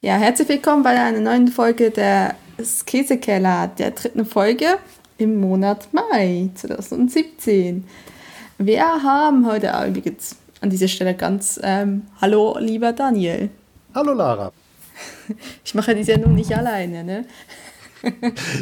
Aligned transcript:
Ja, 0.00 0.14
herzlich 0.14 0.48
willkommen 0.48 0.84
bei 0.84 0.90
einer 0.90 1.18
neuen 1.18 1.48
Folge 1.48 1.90
der 1.90 2.36
Käsekeller, 2.86 3.66
der 3.66 3.90
dritten 3.90 4.24
Folge 4.24 4.78
im 5.18 5.40
Monat 5.40 5.92
Mai 5.92 6.50
2017. 6.54 7.84
Wir 8.58 8.80
haben 8.80 9.44
heute 9.44 9.72
übrigens 9.88 10.36
an 10.60 10.70
dieser 10.70 10.86
Stelle 10.86 11.14
ganz 11.14 11.58
ähm, 11.64 12.02
Hallo, 12.20 12.58
lieber 12.60 12.92
Daniel. 12.92 13.50
Hallo, 13.92 14.12
Lara. 14.12 14.52
Ich 15.64 15.74
mache 15.74 15.96
die 15.96 16.04
Sendung 16.04 16.36
nicht 16.36 16.56
alleine, 16.56 17.02
ne? 17.02 17.24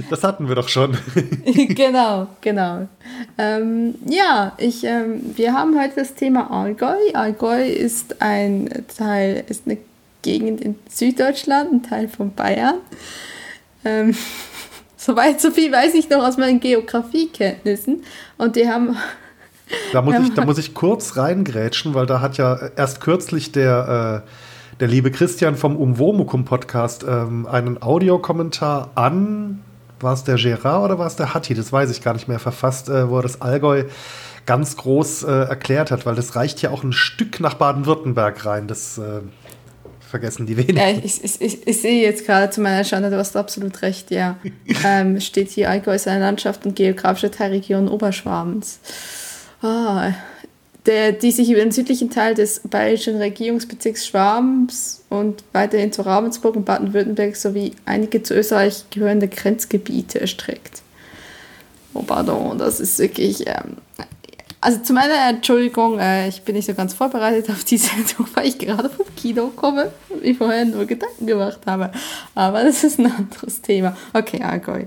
Das 0.08 0.24
hatten 0.24 0.48
wir 0.48 0.54
doch 0.54 0.70
schon. 0.70 0.96
genau, 1.44 2.28
genau. 2.40 2.88
Ähm, 3.36 3.96
ja, 4.08 4.54
ich, 4.56 4.84
ähm, 4.84 5.36
wir 5.36 5.52
haben 5.52 5.78
heute 5.78 5.96
das 5.96 6.14
Thema 6.14 6.50
Allgäu. 6.50 6.96
Allgäu 7.12 7.62
ist 7.62 8.22
ein 8.22 8.70
Teil, 8.96 9.44
ist 9.48 9.66
eine 9.66 9.76
Gegend 10.26 10.60
in 10.60 10.74
Süddeutschland, 10.88 11.72
ein 11.72 11.82
Teil 11.84 12.08
von 12.08 12.34
Bayern. 12.34 12.80
Ähm, 13.84 14.16
Soweit, 14.96 15.40
so 15.40 15.52
viel 15.52 15.70
weiß 15.70 15.94
ich 15.94 16.10
noch 16.10 16.26
aus 16.26 16.36
meinen 16.36 16.58
Geografiekenntnissen. 16.58 18.02
Und 18.36 18.56
die 18.56 18.68
haben. 18.68 18.96
Da 19.92 20.02
muss, 20.02 20.16
ich, 20.22 20.34
da 20.34 20.44
muss 20.44 20.58
ich 20.58 20.74
kurz 20.74 21.16
reingrätschen, 21.16 21.94
weil 21.94 22.06
da 22.06 22.20
hat 22.20 22.38
ja 22.38 22.70
erst 22.74 23.00
kürzlich 23.00 23.52
der, 23.52 24.24
äh, 24.26 24.78
der 24.80 24.88
liebe 24.88 25.12
Christian 25.12 25.54
vom 25.54 25.76
Umwomukum 25.76 26.44
Podcast 26.44 27.04
ähm, 27.08 27.46
einen 27.46 27.80
Audiokommentar 27.80 28.90
an, 28.96 29.62
war 30.00 30.12
es 30.12 30.24
der 30.24 30.36
Gerard 30.36 30.86
oder 30.86 30.98
war 30.98 31.06
es 31.06 31.14
der 31.14 31.34
Hatti, 31.34 31.54
das 31.54 31.72
weiß 31.72 31.90
ich 31.92 32.02
gar 32.02 32.14
nicht 32.14 32.26
mehr, 32.26 32.40
verfasst, 32.40 32.88
äh, 32.88 33.08
wo 33.08 33.18
er 33.18 33.22
das 33.22 33.40
Allgäu 33.40 33.84
ganz 34.44 34.76
groß 34.76 35.22
äh, 35.22 35.30
erklärt 35.30 35.92
hat, 35.92 36.04
weil 36.04 36.16
das 36.16 36.34
reicht 36.34 36.62
ja 36.62 36.70
auch 36.70 36.82
ein 36.82 36.92
Stück 36.92 37.38
nach 37.38 37.54
Baden-Württemberg 37.54 38.44
rein. 38.44 38.66
Das 38.66 38.98
äh, 38.98 39.20
vergessen 40.06 40.46
die 40.46 40.56
wenigsten. 40.56 40.76
Ja, 40.76 40.90
ich, 40.90 41.22
ich, 41.22 41.40
ich, 41.40 41.66
ich 41.66 41.80
sehe 41.80 42.02
jetzt 42.02 42.24
gerade 42.24 42.50
zu 42.50 42.60
meiner 42.60 42.84
Schande, 42.84 43.10
du 43.10 43.16
hast 43.16 43.36
absolut 43.36 43.82
recht, 43.82 44.10
ja. 44.10 44.36
ähm, 44.84 45.20
steht 45.20 45.50
hier 45.50 45.70
Allgäu 45.70 45.94
ist 45.94 46.08
eine 46.08 46.20
Landschaft 46.20 46.64
und 46.64 46.76
geografische 46.76 47.30
Teilregion 47.30 47.88
Oberschwabens. 47.88 48.78
Ah, 49.62 50.12
der, 50.86 51.12
die 51.12 51.32
sich 51.32 51.50
über 51.50 51.60
den 51.60 51.72
südlichen 51.72 52.10
Teil 52.10 52.34
des 52.34 52.60
bayerischen 52.60 53.16
Regierungsbezirks 53.16 54.06
Schwabens 54.06 55.02
und 55.08 55.42
weiterhin 55.52 55.92
zu 55.92 56.02
Ravensburg 56.02 56.56
und 56.56 56.64
Baden-Württemberg 56.64 57.34
sowie 57.34 57.72
einige 57.84 58.22
zu 58.22 58.34
Österreich 58.34 58.84
gehörende 58.90 59.28
Grenzgebiete 59.28 60.20
erstreckt. 60.20 60.82
Oh, 61.92 62.02
pardon, 62.02 62.56
das 62.58 62.78
ist 62.78 62.98
wirklich 62.98 63.46
ähm, 63.46 63.78
also 64.66 64.80
zu 64.80 64.94
meiner 64.94 65.28
Entschuldigung, 65.28 66.00
äh, 66.00 66.26
ich 66.26 66.42
bin 66.42 66.56
nicht 66.56 66.66
so 66.66 66.74
ganz 66.74 66.92
vorbereitet 66.92 67.48
auf 67.50 67.62
diese 67.62 67.86
Sendung, 67.94 68.26
weil 68.34 68.48
ich 68.48 68.58
gerade 68.58 68.90
vom 68.90 69.06
Kino 69.14 69.52
komme 69.54 69.92
und 70.08 70.24
ich 70.24 70.36
vorher 70.38 70.64
nur 70.64 70.86
Gedanken 70.86 71.24
gemacht 71.24 71.60
habe. 71.66 71.92
Aber 72.34 72.64
das 72.64 72.82
ist 72.82 72.98
ein 72.98 73.06
anderes 73.06 73.62
Thema. 73.62 73.96
Okay, 74.12 74.42
Allgäu. 74.42 74.86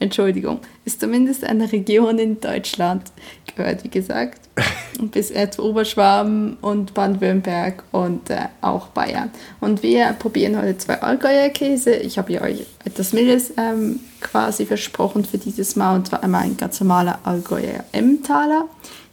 Entschuldigung, 0.00 0.58
ist 0.84 1.00
zumindest 1.00 1.44
eine 1.44 1.70
Region 1.70 2.18
in 2.18 2.40
Deutschland, 2.40 3.12
gehört 3.54 3.84
wie 3.84 3.90
gesagt 3.90 4.40
bis 5.12 5.32
zu 5.50 5.62
Oberschwaben 5.62 6.56
und 6.60 6.94
Baden-Württemberg 6.94 7.84
und 7.92 8.30
äh, 8.30 8.48
auch 8.62 8.88
Bayern. 8.88 9.30
Und 9.60 9.84
wir 9.84 10.12
probieren 10.18 10.56
heute 10.56 10.76
zwei 10.78 11.02
Allgäuer 11.02 11.50
Käse. 11.50 11.94
Ich 11.94 12.18
habe 12.18 12.32
ja 12.32 12.40
euch 12.40 12.66
etwas 12.84 13.12
Mildes 13.12 13.52
ähm, 13.56 14.00
quasi 14.20 14.66
versprochen 14.66 15.24
für 15.24 15.38
dieses 15.38 15.76
Mal 15.76 15.94
und 15.94 16.08
zwar 16.08 16.24
einmal 16.24 16.42
ein 16.42 16.56
ganz 16.56 16.80
normaler 16.80 17.20
Allgäuer 17.22 17.84
Emmentaler. 17.92 18.64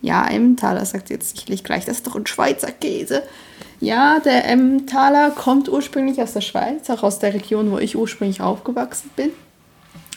Ja, 0.01 0.27
Emmentaler 0.27 0.85
sagt 0.85 1.09
jetzt 1.09 1.35
sicherlich 1.35 1.63
gleich, 1.63 1.85
das 1.85 1.97
ist 1.97 2.07
doch 2.07 2.15
ein 2.15 2.27
Schweizer 2.27 2.71
Käse. 2.71 3.23
Ja, 3.79 4.19
der 4.19 4.49
Emmentaler 4.49 5.31
kommt 5.31 5.69
ursprünglich 5.69 6.21
aus 6.21 6.33
der 6.33 6.41
Schweiz, 6.41 6.89
auch 6.89 7.03
aus 7.03 7.19
der 7.19 7.33
Region, 7.33 7.71
wo 7.71 7.77
ich 7.77 7.95
ursprünglich 7.95 8.41
aufgewachsen 8.41 9.09
bin. 9.15 9.31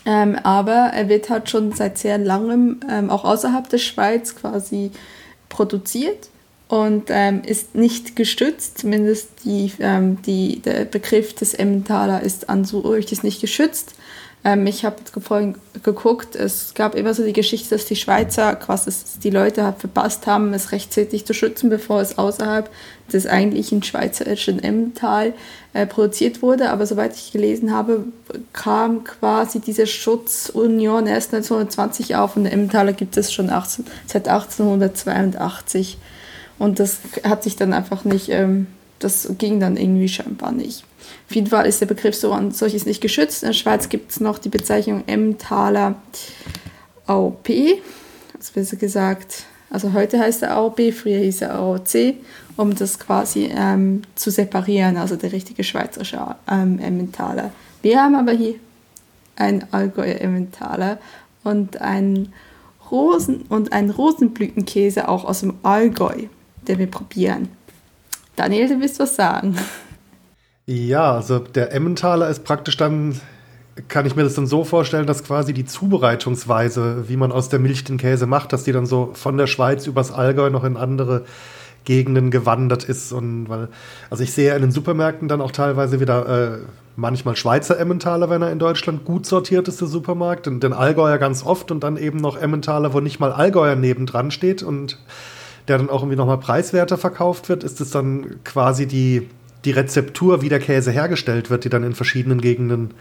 Ähm, 0.06 0.38
aber 0.42 0.92
er 0.94 1.08
wird 1.08 1.28
halt 1.28 1.50
schon 1.50 1.72
seit 1.72 1.98
sehr 1.98 2.16
langem 2.16 2.80
ähm, 2.90 3.10
auch 3.10 3.24
außerhalb 3.24 3.68
der 3.68 3.78
Schweiz 3.78 4.34
quasi 4.34 4.90
produziert 5.50 6.30
und 6.68 7.04
ähm, 7.08 7.42
ist 7.44 7.74
nicht 7.74 8.16
gestützt, 8.16 8.78
zumindest 8.78 9.44
die, 9.44 9.72
ähm, 9.80 10.22
die, 10.22 10.60
der 10.60 10.84
Begriff 10.86 11.34
des 11.34 11.52
Emmentaler 11.52 12.22
ist 12.22 12.48
an 12.48 12.64
so 12.64 12.94
ist 12.94 13.24
nicht 13.24 13.40
geschützt. 13.40 13.94
Ähm, 14.42 14.66
ich 14.66 14.84
habe 14.84 14.96
jetzt 14.98 15.12
vorhin 15.24 15.56
geguckt, 15.82 16.34
es 16.34 16.72
gab 16.74 16.94
immer 16.94 17.12
so 17.12 17.24
die 17.24 17.32
Geschichte, 17.32 17.70
dass 17.70 17.84
die 17.84 17.96
Schweizer 17.96 18.54
quasi 18.56 18.90
die 19.22 19.30
Leute 19.30 19.64
halt 19.64 19.78
verpasst 19.78 20.26
haben, 20.26 20.54
es 20.54 20.72
rechtzeitig 20.72 21.26
zu 21.26 21.34
schützen, 21.34 21.68
bevor 21.68 22.00
es 22.00 22.16
außerhalb 22.16 22.70
des 23.12 23.26
eigentlichen 23.26 23.82
schweizerischen 23.82 24.62
Emmental 24.62 25.34
äh, 25.74 25.86
produziert 25.86 26.42
wurde. 26.42 26.70
Aber 26.70 26.86
soweit 26.86 27.14
ich 27.14 27.32
gelesen 27.32 27.72
habe, 27.72 28.04
kam 28.52 29.04
quasi 29.04 29.60
diese 29.60 29.86
Schutzunion 29.86 31.06
erst 31.06 31.34
1920 31.34 32.16
auf 32.16 32.36
und 32.36 32.46
Emmentaler 32.46 32.92
gibt 32.92 33.16
es 33.16 33.32
schon 33.32 33.50
18, 33.50 33.84
seit 34.06 34.28
1882. 34.28 35.98
Und 36.58 36.78
das 36.78 36.98
hat 37.24 37.42
sich 37.42 37.56
dann 37.56 37.72
einfach 37.72 38.04
nicht, 38.04 38.28
ähm, 38.30 38.66
das 39.00 39.32
ging 39.38 39.58
dann 39.58 39.76
irgendwie 39.76 40.08
scheinbar 40.08 40.52
nicht. 40.52 40.84
Auf 41.28 41.34
jeden 41.34 41.48
Fall 41.48 41.66
ist 41.66 41.80
der 41.80 41.86
Begriff 41.86 42.14
so 42.14 42.32
an 42.32 42.52
solches 42.52 42.86
nicht 42.86 43.00
geschützt. 43.00 43.42
In 43.42 43.48
der 43.48 43.54
Schweiz 43.54 43.88
gibt 43.88 44.12
es 44.12 44.20
noch 44.20 44.38
die 44.38 44.48
Bezeichnung 44.48 45.02
Emmentaler 45.06 45.96
AOP, 47.06 47.48
also 47.48 48.52
besser 48.54 48.76
gesagt, 48.76 49.44
also 49.70 49.92
heute 49.92 50.18
heißt 50.18 50.42
er 50.42 50.56
AOP, 50.56 50.92
früher 50.92 51.18
hieß 51.18 51.42
er 51.42 51.54
AOC, 51.54 52.14
um 52.56 52.74
das 52.74 52.98
quasi 52.98 53.50
ähm, 53.52 54.02
zu 54.14 54.30
separieren, 54.30 54.96
also 54.96 55.16
der 55.16 55.32
richtige 55.32 55.64
schweizerische 55.64 56.36
ähm, 56.50 56.78
Emmentaler. 56.78 57.52
Wir 57.82 58.02
haben 58.02 58.14
aber 58.14 58.32
hier 58.32 58.56
ein 59.36 59.64
Allgäuer 59.72 60.20
Emmentaler 60.20 60.98
und 61.44 61.80
einen 61.80 62.32
Rosen 62.90 63.42
und 63.48 63.72
einen 63.72 63.90
Rosenblütenkäse 63.90 65.08
auch 65.08 65.24
aus 65.24 65.40
dem 65.40 65.54
Allgäu, 65.62 66.26
den 66.66 66.78
wir 66.78 66.88
probieren. 66.88 67.48
Daniel, 68.36 68.68
du 68.68 68.80
willst 68.80 68.98
was 68.98 69.16
sagen? 69.16 69.56
Ja, 70.66 71.14
also 71.14 71.40
der 71.40 71.72
Emmentaler 71.72 72.28
ist 72.28 72.44
praktisch 72.44 72.76
dann, 72.76 73.20
kann 73.88 74.06
ich 74.06 74.14
mir 74.14 74.22
das 74.22 74.34
dann 74.34 74.46
so 74.46 74.64
vorstellen, 74.64 75.06
dass 75.06 75.24
quasi 75.24 75.52
die 75.52 75.64
Zubereitungsweise, 75.64 77.08
wie 77.08 77.16
man 77.16 77.32
aus 77.32 77.48
der 77.48 77.58
Milch 77.58 77.84
den 77.84 77.98
Käse 77.98 78.26
macht, 78.26 78.52
dass 78.52 78.64
die 78.64 78.72
dann 78.72 78.86
so 78.86 79.10
von 79.14 79.36
der 79.36 79.46
Schweiz 79.46 79.86
übers 79.86 80.12
Allgäu 80.12 80.50
noch 80.50 80.64
in 80.64 80.76
andere 80.76 81.24
Gegenden 81.84 82.30
gewandert 82.30 82.84
ist. 82.84 83.12
Und 83.12 83.48
weil, 83.48 83.68
also 84.10 84.22
ich 84.22 84.32
sehe 84.32 84.54
in 84.54 84.62
den 84.62 84.70
Supermärkten 84.70 85.28
dann 85.28 85.40
auch 85.40 85.50
teilweise 85.50 85.98
wieder 85.98 86.54
äh, 86.54 86.58
manchmal 86.96 87.36
Schweizer 87.36 87.78
Emmentaler, 87.78 88.30
wenn 88.30 88.42
er 88.42 88.52
in 88.52 88.58
Deutschland 88.58 89.04
gut 89.04 89.26
sortiert 89.26 89.66
ist, 89.68 89.80
der 89.80 89.88
Supermarkt, 89.88 90.46
und 90.46 90.62
den 90.62 90.72
Allgäuer 90.72 91.18
ganz 91.18 91.44
oft 91.44 91.70
und 91.70 91.82
dann 91.82 91.96
eben 91.96 92.18
noch 92.18 92.36
Emmentaler, 92.36 92.92
wo 92.92 93.00
nicht 93.00 93.18
mal 93.18 93.32
Allgäuer 93.32 93.76
nebendran 93.76 94.30
steht 94.30 94.62
und 94.62 94.98
der 95.70 95.78
dann 95.78 95.88
auch 95.88 96.02
irgendwie 96.02 96.16
nochmal 96.16 96.38
preiswerter 96.38 96.98
verkauft 96.98 97.48
wird, 97.48 97.64
ist 97.64 97.80
es 97.80 97.90
dann 97.90 98.42
quasi 98.44 98.86
die 98.86 99.28
die 99.64 99.72
Rezeptur, 99.72 100.42
wie 100.42 100.48
der 100.48 100.58
Käse 100.58 100.90
hergestellt 100.90 101.50
wird, 101.50 101.64
die 101.64 101.68
dann 101.68 101.84
in 101.84 101.94
verschiedenen 101.94 102.40
Gegenden 102.40 102.94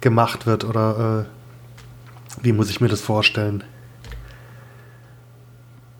gemacht 0.00 0.46
wird? 0.46 0.64
Oder 0.64 1.26
äh, 1.26 2.44
wie 2.44 2.52
muss 2.52 2.70
ich 2.70 2.80
mir 2.80 2.88
das 2.88 3.00
vorstellen? 3.00 3.64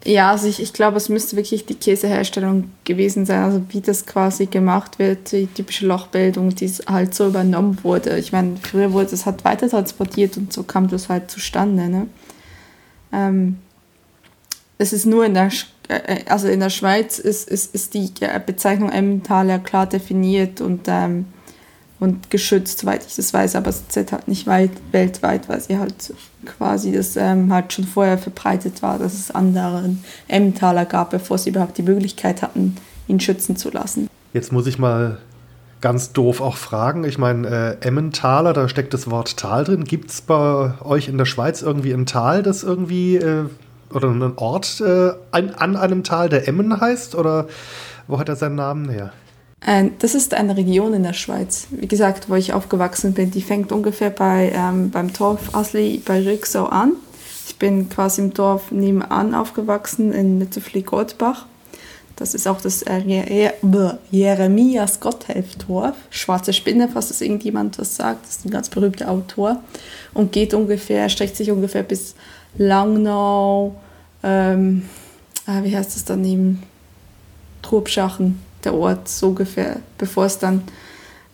Ja, 0.04 0.30
also 0.30 0.46
ich, 0.46 0.60
ich 0.60 0.74
glaube, 0.74 0.98
es 0.98 1.08
müsste 1.08 1.34
wirklich 1.36 1.64
die 1.64 1.74
Käseherstellung 1.74 2.70
gewesen 2.84 3.24
sein, 3.24 3.42
also 3.42 3.62
wie 3.70 3.80
das 3.80 4.04
quasi 4.04 4.46
gemacht 4.46 4.98
wird, 4.98 5.32
die 5.32 5.46
typische 5.46 5.86
Lochbildung, 5.86 6.54
die 6.54 6.68
halt 6.86 7.14
so 7.14 7.26
übernommen 7.26 7.78
wurde. 7.82 8.18
Ich 8.18 8.30
meine, 8.30 8.58
früher 8.58 8.92
wurde 8.92 9.14
es 9.14 9.24
halt 9.24 9.44
weiter 9.46 9.68
transportiert 9.68 10.36
und 10.36 10.52
so 10.52 10.62
kam 10.62 10.88
das 10.88 11.08
halt 11.08 11.30
zustande. 11.30 11.88
Ne? 11.88 12.06
Ähm, 13.12 13.58
es 14.76 14.92
ist 14.92 15.06
nur 15.06 15.24
in 15.24 15.32
der 15.32 15.50
also 16.28 16.48
in 16.48 16.60
der 16.60 16.70
Schweiz 16.70 17.18
ist, 17.18 17.48
ist, 17.48 17.74
ist 17.74 17.94
die 17.94 18.10
Bezeichnung 18.46 18.90
Emmentaler 18.90 19.58
klar 19.58 19.86
definiert 19.86 20.60
und, 20.60 20.82
ähm, 20.88 21.26
und 22.00 22.30
geschützt, 22.30 22.80
soweit 22.80 23.04
ich 23.06 23.16
das 23.16 23.32
weiß, 23.32 23.56
aber 23.56 23.70
es 23.70 23.82
ist 23.88 24.12
halt 24.12 24.28
nicht 24.28 24.46
weit, 24.46 24.70
weltweit, 24.92 25.48
weil 25.48 25.60
sie 25.60 25.78
halt 25.78 26.14
quasi 26.44 26.92
das 26.92 27.16
ähm, 27.16 27.52
halt 27.52 27.72
schon 27.72 27.84
vorher 27.84 28.18
verbreitet 28.18 28.82
war, 28.82 28.98
dass 28.98 29.14
es 29.14 29.30
anderen 29.30 30.02
Emmentaler 30.28 30.84
gab, 30.84 31.10
bevor 31.10 31.38
sie 31.38 31.50
überhaupt 31.50 31.78
die 31.78 31.82
Möglichkeit 31.82 32.42
hatten, 32.42 32.76
ihn 33.08 33.20
schützen 33.20 33.56
zu 33.56 33.70
lassen. 33.70 34.08
Jetzt 34.32 34.52
muss 34.52 34.66
ich 34.66 34.78
mal 34.78 35.18
ganz 35.80 36.12
doof 36.12 36.40
auch 36.40 36.56
fragen. 36.56 37.04
Ich 37.04 37.18
meine, 37.18 37.78
äh, 37.82 37.86
Emmentaler, 37.86 38.54
da 38.54 38.70
steckt 38.70 38.94
das 38.94 39.10
Wort 39.10 39.36
Tal 39.36 39.64
drin. 39.64 39.84
Gibt 39.84 40.10
es 40.10 40.22
bei 40.22 40.72
euch 40.82 41.08
in 41.08 41.18
der 41.18 41.26
Schweiz 41.26 41.60
irgendwie 41.60 41.92
ein 41.92 42.06
Tal, 42.06 42.42
das 42.42 42.62
irgendwie 42.62 43.16
äh, 43.16 43.44
oder 43.94 44.10
einen 44.10 44.36
Ort 44.36 44.80
äh, 44.80 45.12
an, 45.30 45.50
an 45.50 45.76
einem 45.76 46.04
Tal, 46.04 46.28
der 46.28 46.48
Emmen 46.48 46.80
heißt? 46.80 47.14
Oder 47.14 47.46
wo 48.06 48.18
hat 48.18 48.28
er 48.28 48.36
seinen 48.36 48.56
Namen 48.56 48.88
her? 48.88 49.12
Das 49.98 50.14
ist 50.14 50.34
eine 50.34 50.58
Region 50.58 50.92
in 50.92 51.04
der 51.04 51.14
Schweiz, 51.14 51.68
wie 51.70 51.88
gesagt, 51.88 52.28
wo 52.28 52.34
ich 52.34 52.52
aufgewachsen 52.52 53.14
bin. 53.14 53.30
Die 53.30 53.40
fängt 53.40 53.72
ungefähr 53.72 54.10
bei, 54.10 54.52
ähm, 54.54 54.90
beim 54.90 55.10
Dorf 55.10 55.54
Asli 55.54 56.02
bei 56.04 56.22
Rücksau 56.22 56.66
an. 56.66 56.92
Ich 57.48 57.56
bin 57.56 57.88
quasi 57.88 58.20
im 58.20 58.34
Dorf 58.34 58.72
nebenan 58.72 59.34
aufgewachsen, 59.34 60.12
in 60.12 60.36
Netzefli-Goldbach. 60.38 61.46
Das 62.16 62.34
ist 62.34 62.46
auch 62.46 62.60
das 62.60 62.82
äh, 62.82 63.50
Jeremias 64.10 65.00
Gotthelf-Dorf. 65.00 65.96
Schwarze 66.10 66.52
Spinne, 66.52 66.90
falls 66.92 67.08
das 67.08 67.22
irgendjemand 67.22 67.78
was 67.78 67.96
sagt. 67.96 68.24
Das 68.26 68.36
ist 68.36 68.44
ein 68.44 68.50
ganz 68.50 68.68
berühmter 68.68 69.10
Autor. 69.10 69.62
Und 70.12 70.32
geht 70.32 70.52
ungefähr, 70.52 71.08
streckt 71.08 71.36
sich 71.36 71.50
ungefähr 71.50 71.82
bis 71.82 72.14
Langnau, 72.56 73.74
ähm, 74.24 74.82
ah, 75.46 75.62
wie 75.62 75.76
heißt 75.76 75.94
das 75.94 76.04
daneben? 76.04 76.62
Trubschachen, 77.62 78.40
der 78.64 78.74
Ort, 78.74 79.08
so 79.08 79.28
ungefähr, 79.28 79.76
bevor 79.96 80.26
es 80.26 80.38
dann 80.38 80.62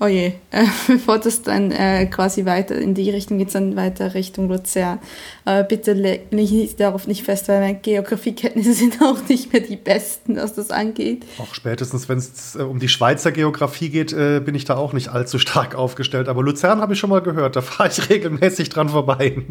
Oh 0.02 0.06
je, 0.06 0.32
äh, 0.50 0.64
bevor 0.86 1.18
das 1.18 1.42
dann 1.42 1.70
äh, 1.70 2.06
quasi 2.06 2.46
weiter 2.46 2.74
in 2.74 2.94
die 2.94 3.10
Richtung 3.10 3.36
geht, 3.36 3.54
dann 3.54 3.76
weiter 3.76 4.14
Richtung 4.14 4.48
Luzern. 4.48 4.98
Aber 5.44 5.62
bitte 5.62 5.92
leg 5.92 6.32
mich 6.32 6.74
darauf 6.76 7.06
nicht 7.06 7.22
fest, 7.22 7.48
weil 7.48 7.60
meine 7.60 7.78
Geografiekenntnisse 7.78 8.72
sind 8.80 9.02
auch 9.02 9.28
nicht 9.28 9.52
mehr 9.52 9.60
die 9.60 9.76
besten, 9.76 10.36
was 10.36 10.54
das 10.54 10.70
angeht. 10.70 11.26
Auch 11.36 11.54
spätestens, 11.54 12.08
wenn 12.08 12.16
es 12.16 12.56
äh, 12.56 12.62
um 12.62 12.80
die 12.80 12.88
Schweizer 12.88 13.30
Geografie 13.30 13.90
geht, 13.90 14.14
äh, 14.14 14.40
bin 14.40 14.54
ich 14.54 14.64
da 14.64 14.78
auch 14.78 14.94
nicht 14.94 15.08
allzu 15.08 15.38
stark 15.38 15.74
aufgestellt. 15.74 16.28
Aber 16.28 16.42
Luzern 16.42 16.80
habe 16.80 16.94
ich 16.94 16.98
schon 16.98 17.10
mal 17.10 17.20
gehört, 17.20 17.56
da 17.56 17.60
fahre 17.60 17.90
ich 17.90 18.08
regelmäßig 18.08 18.70
dran 18.70 18.88
vorbei. 18.88 19.42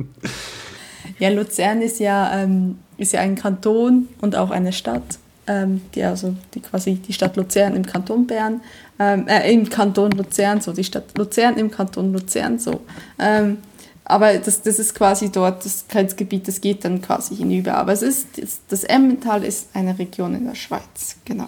Ja, 1.19 1.30
Luzern 1.30 1.81
ist 1.81 2.00
ja, 2.00 2.42
ähm, 2.42 2.80
ist 2.98 3.13
ja 3.13 3.19
ein 3.21 3.36
Kanton 3.36 4.07
und 4.21 4.36
auch 4.36 4.51
eine 4.51 4.74
Stadt 4.74 5.19
ähm, 5.50 5.81
die, 5.95 6.04
also 6.04 6.36
die 6.54 6.62
quasi 6.62 6.95
die 6.95 7.12
Stadt 7.12 7.36
Luzern 7.36 7.75
im 7.75 7.86
Kanton 7.86 8.27
Bern, 8.27 8.62
ähm, 9.00 9.27
äh, 9.27 9.51
im 9.51 9.68
Kanton 9.68 10.12
Luzern, 10.12 10.62
so 10.62 10.71
die 10.71 10.83
Stadt 10.83 11.18
Luzern 11.18 11.57
im 11.57 11.71
Kanton 11.71 12.13
Luzern, 12.13 12.60
so. 12.60 12.81
Ähm, 13.18 13.57
aber 14.06 14.38
das, 14.38 14.62
das 14.62 14.80
ist 14.80 14.95
quasi 14.95 15.31
dort 15.31 15.66
das 15.66 15.86
Grenzgebiet, 15.88 16.48
das 16.48 16.62
geht 16.62 16.86
dann 16.86 17.01
quasi 17.01 17.36
hinüber. 17.36 17.75
Aber 17.75 17.92
es 17.92 18.01
ist, 18.01 18.27
das, 18.69 18.83
Emmental 18.83 19.44
ist 19.44 19.69
eine 19.74 19.98
Region 20.00 20.36
in 20.36 20.45
der 20.45 20.56
Schweiz, 20.56 21.18
genau. 21.25 21.48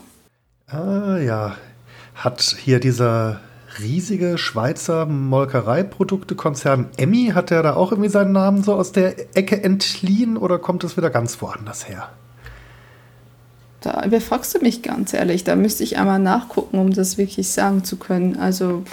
Ah 0.67 1.17
ja, 1.17 1.55
hat 2.15 2.55
hier 2.59 2.79
dieser 2.79 3.39
riesige 3.79 4.37
Schweizer 4.37 5.05
Molkereiproduktekonzern 5.05 6.89
Emmy, 6.97 7.31
hat 7.33 7.49
der 7.49 7.63
da 7.63 7.75
auch 7.75 7.91
irgendwie 7.91 8.09
seinen 8.09 8.31
Namen 8.31 8.63
so 8.63 8.73
aus 8.73 8.91
der 8.91 9.35
Ecke 9.35 9.63
entliehen 9.63 10.37
oder 10.37 10.59
kommt 10.59 10.83
das 10.83 10.97
wieder 10.97 11.09
ganz 11.09 11.41
woanders 11.41 11.87
her? 11.87 12.09
Da 13.81 14.03
überfragst 14.05 14.53
du 14.53 14.59
mich 14.59 14.83
ganz 14.83 15.13
ehrlich. 15.13 15.43
Da 15.43 15.55
müsste 15.55 15.83
ich 15.83 15.97
einmal 15.97 16.19
nachgucken, 16.19 16.77
um 16.77 16.93
das 16.93 17.17
wirklich 17.17 17.49
sagen 17.49 17.83
zu 17.83 17.97
können. 17.97 18.37
Also. 18.37 18.83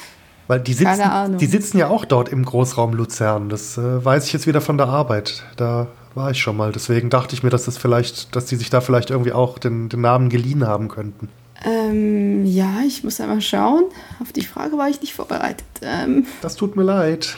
Weil 0.46 0.60
die 0.60 0.72
sitzen, 0.72 1.36
die 1.36 1.46
sitzen 1.46 1.76
ja 1.76 1.88
auch 1.88 2.06
dort 2.06 2.30
im 2.30 2.42
Großraum 2.42 2.94
Luzern. 2.94 3.50
Das 3.50 3.76
äh, 3.76 4.02
weiß 4.02 4.25
ich 4.25 4.32
jetzt 4.32 4.46
wieder 4.46 4.62
von 4.62 4.78
der 4.78 4.88
Arbeit. 4.88 5.44
Da 5.56 5.88
war 6.14 6.30
ich 6.30 6.40
schon 6.40 6.56
mal. 6.56 6.72
Deswegen 6.72 7.10
dachte 7.10 7.34
ich 7.34 7.42
mir, 7.42 7.50
dass 7.50 7.66
das 7.66 7.76
vielleicht, 7.76 8.34
dass 8.34 8.46
die 8.46 8.56
sich 8.56 8.70
da 8.70 8.80
vielleicht 8.80 9.10
irgendwie 9.10 9.32
auch 9.32 9.58
den, 9.58 9.90
den 9.90 10.00
Namen 10.00 10.30
geliehen 10.30 10.66
haben 10.66 10.88
könnten. 10.88 11.28
Ähm, 11.64 12.46
ja, 12.46 12.82
ich 12.87 13.02
muss 13.02 13.20
einmal 13.20 13.40
schauen. 13.40 13.84
Auf 14.20 14.32
die 14.32 14.44
Frage 14.44 14.78
war 14.78 14.88
ich 14.88 15.00
nicht 15.00 15.14
vorbereitet. 15.14 15.66
Ähm, 15.82 16.26
das 16.40 16.56
tut 16.56 16.76
mir 16.76 16.84
leid. 16.84 17.34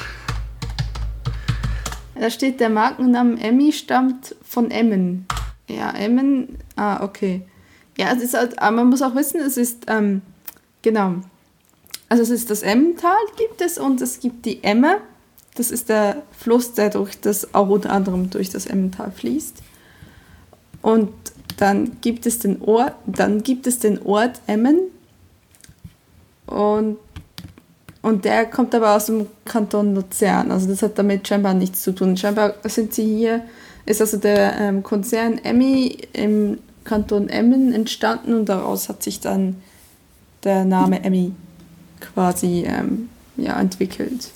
Da 2.15 2.29
steht, 2.29 2.61
der 2.61 2.69
Markenname 2.69 3.41
Emmy 3.41 3.73
stammt 3.73 4.37
von 4.43 4.71
Emmen. 4.71 5.27
Ja, 5.69 5.91
Emmen. 5.93 6.59
Ah, 6.77 7.03
okay. 7.03 7.43
Ja, 7.97 8.13
es 8.13 8.23
ist 8.23 8.35
halt, 8.35 8.59
aber 8.59 8.77
man 8.77 8.91
muss 8.91 9.01
auch 9.03 9.15
wissen, 9.15 9.41
es 9.41 9.57
ist, 9.57 9.85
ähm, 9.87 10.21
genau. 10.83 11.17
Also 12.11 12.23
es 12.23 12.31
ist 12.31 12.51
das 12.51 12.63
Emmental 12.63 13.17
gibt 13.37 13.61
es 13.61 13.79
und 13.79 14.01
es 14.01 14.21
gibt 14.21 14.45
die 14.45 14.63
Emme. 14.63 14.99
Das 15.55 15.71
ist 15.71 15.89
der 15.89 16.23
Fluss, 16.37 16.75
der 16.75 16.91
durch 16.91 17.21
das, 17.21 17.55
auch 17.55 17.69
unter 17.69 17.91
anderem 17.91 18.31
durch 18.31 18.51
das 18.51 18.67
Emmental 18.67 19.13
fließt. 19.13 19.63
Und 20.83 21.13
dann 21.61 22.01
gibt 22.01 22.27
es 22.27 22.39
den 22.39 22.63
Ort, 22.63 22.95
dann 23.07 23.43
gibt 23.43 23.67
es 23.67 23.79
den 23.79 24.03
Ort 24.03 24.41
Emmen. 24.47 24.79
Und, 26.47 26.97
und 28.03 28.25
der 28.25 28.47
kommt 28.47 28.75
aber 28.75 28.97
aus 28.97 29.07
dem 29.07 29.27
Kanton 29.45 29.95
Luzern. 29.95 30.51
Also 30.51 30.69
das 30.69 30.83
hat 30.83 30.99
damit 30.99 31.29
scheinbar 31.29 31.55
nichts 31.55 31.83
zu 31.83 31.93
tun. 31.93 32.17
Scheinbar 32.17 32.55
sind 32.65 32.95
sie 32.95 33.05
hier 33.05 33.43
ist 33.87 34.01
also 34.01 34.17
der 34.17 34.59
ähm, 34.59 34.83
Konzern 34.83 35.39
Emmy 35.39 35.99
im 36.13 36.59
Kanton 36.85 37.29
Emmen 37.29 37.73
entstanden 37.73 38.35
und 38.35 38.49
daraus 38.49 38.89
hat 38.89 39.03
sich 39.03 39.21
dann 39.21 39.57
der 40.45 40.65
Name 40.65 41.03
Emmy 41.03 41.33
quasi 42.01 42.65
ähm, 42.67 43.09
ja, 43.37 43.61
entwickelt, 43.61 44.31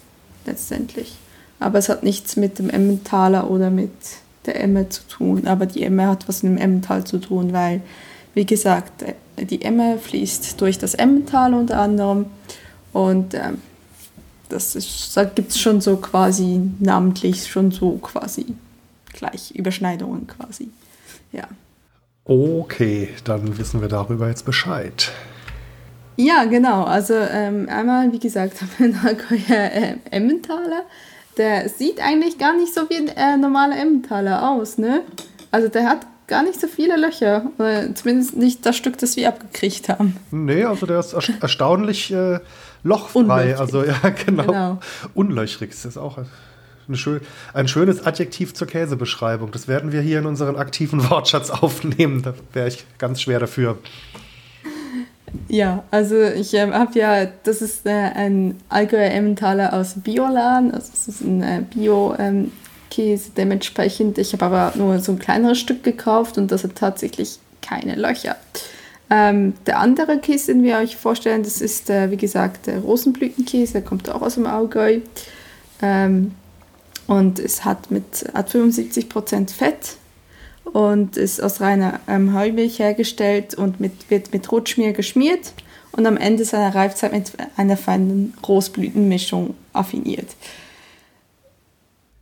letztendlich. 0.45 1.17
Aber 1.61 1.79
es 1.79 1.89
hat 1.89 2.03
nichts 2.03 2.37
mit 2.37 2.59
dem 2.59 2.69
Emmentaler 2.69 3.51
oder 3.51 3.71
mit 3.71 3.93
der 4.47 4.61
Emme 4.61 4.89
zu 4.89 5.03
tun. 5.09 5.47
Aber 5.47 5.67
die 5.67 5.83
Emme 5.83 6.09
hat 6.09 6.29
was 6.29 6.43
mit 6.43 6.53
dem 6.53 6.59
Emmental 6.59 7.05
zu 7.05 7.19
tun, 7.19 7.53
weil, 7.53 7.81
wie 8.35 8.47
gesagt, 8.47 9.05
die 9.39 9.63
Emme 9.63 9.99
fließt 9.99 10.61
durch 10.61 10.79
das 10.79 10.95
Emmental 10.95 11.55
unter 11.55 11.81
anderem. 11.81 12.27
Und 12.93 13.35
ähm, 13.35 13.59
das 14.49 14.77
ist, 14.77 15.17
da 15.17 15.25
gibt 15.25 15.51
es 15.51 15.61
schon 15.61 15.81
so 15.81 15.97
quasi 15.97 16.61
namentlich, 16.79 17.47
schon 17.47 17.71
so 17.71 17.99
quasi 17.99 18.47
gleich 19.13 19.51
Überschneidungen 19.53 20.27
quasi. 20.27 20.69
Ja. 21.33 21.49
Okay, 22.25 23.09
dann 23.25 23.59
wissen 23.59 23.81
wir 23.81 23.89
darüber 23.89 24.29
jetzt 24.29 24.45
Bescheid. 24.45 25.13
Ja, 26.17 26.45
genau. 26.45 26.85
Also 26.85 27.15
ähm, 27.15 27.69
einmal, 27.69 28.13
wie 28.13 28.19
gesagt, 28.19 28.63
haben 28.63 28.95
wir 28.95 29.05
Allgäuer 29.05 29.73
äh, 29.73 29.97
Emmentaler. 30.11 30.85
Der 31.37 31.69
sieht 31.69 32.01
eigentlich 32.01 32.39
gar 32.39 32.57
nicht 32.57 32.73
so 32.73 32.89
wie 32.89 32.97
ein 32.97 33.09
äh, 33.09 33.37
normaler 33.37 33.77
Emmentaler 33.79 34.51
aus, 34.51 34.79
ne? 34.79 35.03
Also 35.51 35.69
der 35.69 35.89
hat 35.89 36.07
gar 36.27 36.43
nicht 36.43 36.61
so 36.61 36.67
viele 36.67 36.97
Löcher. 36.97 37.51
Zumindest 37.95 38.37
nicht 38.37 38.65
das 38.65 38.77
Stück, 38.77 38.99
das 38.99 39.17
wir 39.17 39.29
abgekriegt 39.29 39.89
haben. 39.89 40.17
Nee, 40.31 40.65
also 40.65 40.87
der 40.87 41.01
ist 41.01 41.15
erstaunlich 41.41 42.13
äh, 42.13 42.41
lochfrei. 42.83 43.21
Unlöchrig. 43.21 43.61
Also 43.61 43.85
ja, 43.85 43.99
genau. 44.27 44.47
genau. 44.47 44.81
Unlöchrig 45.15 45.71
ist 45.71 45.85
das 45.85 45.97
auch 45.97 46.19
schön, 46.93 47.21
ein 47.53 47.69
schönes 47.69 48.05
Adjektiv 48.07 48.55
zur 48.55 48.67
Käsebeschreibung. 48.67 49.51
Das 49.51 49.69
werden 49.69 49.93
wir 49.93 50.01
hier 50.01 50.19
in 50.19 50.27
unseren 50.27 50.57
aktiven 50.57 51.09
Wortschatz 51.11 51.51
aufnehmen. 51.51 52.23
Da 52.23 52.35
wäre 52.53 52.69
ich 52.69 52.85
ganz 52.99 53.23
schwer 53.23 53.41
dafür. 53.41 53.79
Ja, 55.49 55.85
also 55.91 56.21
ich 56.21 56.55
ähm, 56.55 56.73
habe 56.73 56.99
ja, 56.99 57.27
das 57.43 57.63
ist 57.63 57.87
äh, 57.87 57.91
ein 57.91 58.57
Allgäuer 58.69 59.11
Emmentaler 59.11 59.73
aus 59.73 59.95
Biolan, 59.97 60.71
also 60.73 60.91
es 60.93 61.09
ist 61.09 61.21
ein 61.21 61.43
äh, 61.43 61.63
Bio-Käse 61.75 63.27
ähm, 63.29 63.33
dementsprechend. 63.37 64.19
Ich 64.19 64.33
habe 64.33 64.45
aber 64.45 64.73
nur 64.77 64.99
so 65.01 65.13
ein 65.13 65.19
kleineres 65.19 65.59
Stück 65.59 65.83
gekauft 65.83 66.39
und 66.39 66.51
das 66.51 66.65
hat 66.65 66.77
tatsächlich 66.77 67.39
keine 67.63 67.95
Löcher. 67.95 68.37
Ähm, 69.11 69.55
der 69.67 69.79
andere 69.79 70.19
Käse, 70.19 70.53
den 70.53 70.63
wir 70.63 70.79
euch 70.79 70.97
vorstellen, 70.97 71.43
das 71.43 71.61
ist, 71.61 71.91
äh, 71.91 72.11
wie 72.11 72.17
gesagt, 72.17 72.67
der 72.67 72.81
Rosenblütenkäse, 72.81 73.75
der 73.75 73.83
kommt 73.83 74.09
auch 74.11 74.23
aus 74.23 74.35
dem 74.35 74.47
Allgäu. 74.47 75.01
Ähm, 75.83 76.33
und 77.07 77.39
es 77.39 77.65
hat, 77.65 77.91
mit, 77.91 78.25
hat 78.33 78.51
75% 78.51 79.53
Fett 79.53 79.97
und 80.65 81.17
ist 81.17 81.43
aus 81.43 81.61
reiner 81.61 82.01
ähm, 82.09 82.35
Heumilch 82.35 82.79
hergestellt 82.79 83.55
und 83.55 83.81
mit, 83.81 84.11
wird 84.11 84.33
mit 84.33 84.51
Rotschmier 84.51 84.93
geschmiert 84.93 85.53
und 85.93 86.07
am 86.07 86.17
Ende 86.17 86.45
seiner 86.45 86.75
Reifzeit 86.75 87.13
mit 87.13 87.33
einer 87.57 87.77
feinen 87.77 88.35
Rosblütenmischung 88.47 89.55
affiniert. 89.73 90.37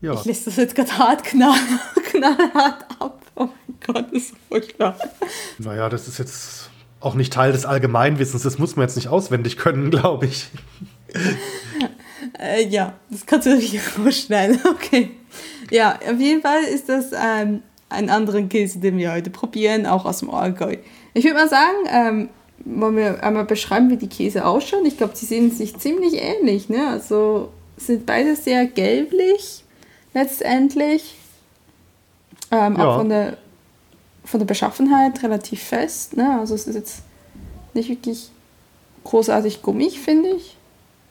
Ja. 0.01 0.15
Ich 0.15 0.25
lese 0.25 0.47
das 0.47 0.57
jetzt 0.57 0.75
gerade 0.75 0.99
hart 0.99 1.25
knall, 1.25 1.55
knallhart 2.11 2.85
ab. 2.99 3.23
Oh 3.37 3.47
mein 3.47 3.77
Gott, 3.87 4.07
das 4.13 4.23
ist 4.23 4.29
so 4.31 4.37
furchtbar. 4.49 4.99
Naja, 5.59 5.89
das 5.89 6.09
ist 6.09 6.19
jetzt 6.19 6.71
auch 7.01 7.15
nicht 7.15 7.33
Teil 7.33 7.53
des 7.53 7.65
Allgemeinwissens. 7.65 8.43
Das 8.43 8.59
muss 8.59 8.77
man 8.77 8.87
jetzt 8.87 8.97
nicht 8.97 9.09
auswendig 9.09 9.57
können, 9.57 9.91
glaube 9.91 10.27
ich. 10.27 10.49
Äh, 12.39 12.67
ja, 12.69 12.95
das 13.11 13.27
kannst 13.27 13.47
du 13.47 13.51
natürlich 13.51 13.81
rausschneiden. 13.99 14.61
Okay. 14.69 15.11
Ja, 15.71 15.99
auf 16.07 16.19
jeden 16.19 16.43
Fall 16.43 16.65
ist 16.65 16.89
das 16.89 17.07
ähm, 17.13 17.63
ein 17.93 18.11
anderer 18.11 18.43
Käse, 18.43 18.79
den 18.79 18.99
wir 18.99 19.13
heute 19.13 19.31
probieren, 19.31 19.87
auch 19.87 20.05
aus 20.05 20.19
dem 20.19 20.31
Allgäu. 20.31 20.77
Ich 21.15 21.25
würde 21.25 21.37
mal 21.37 21.49
sagen, 21.49 21.77
ähm, 21.91 22.29
wollen 22.65 22.97
wir 22.97 23.23
einmal 23.23 23.45
beschreiben, 23.45 23.91
wie 23.91 23.97
die 23.97 24.09
Käse 24.09 24.45
ausschauen? 24.45 24.87
Ich 24.87 24.97
glaube, 24.97 25.17
sie 25.17 25.27
sehen 25.27 25.51
sich 25.51 25.77
ziemlich 25.79 26.15
ähnlich. 26.15 26.69
Ne? 26.69 26.89
Also 26.89 27.51
sind 27.77 28.07
beide 28.07 28.37
sehr 28.37 28.67
gelblich 28.67 29.65
letztendlich. 30.15 31.17
Ähm, 32.51 32.77
ja. 32.77 32.87
Auch 32.87 32.99
von 32.99 33.09
der, 33.09 33.37
von 34.25 34.41
der 34.41 34.47
Beschaffenheit 34.47 35.23
relativ 35.23 35.63
fest. 35.63 36.17
Ne? 36.17 36.39
Also 36.39 36.55
es 36.55 36.67
ist 36.67 36.75
jetzt 36.75 37.03
nicht 37.75 37.89
wirklich 37.89 38.31
großartig 39.05 39.63
gummig, 39.63 40.01
finde 40.01 40.31
ich. 40.31 40.57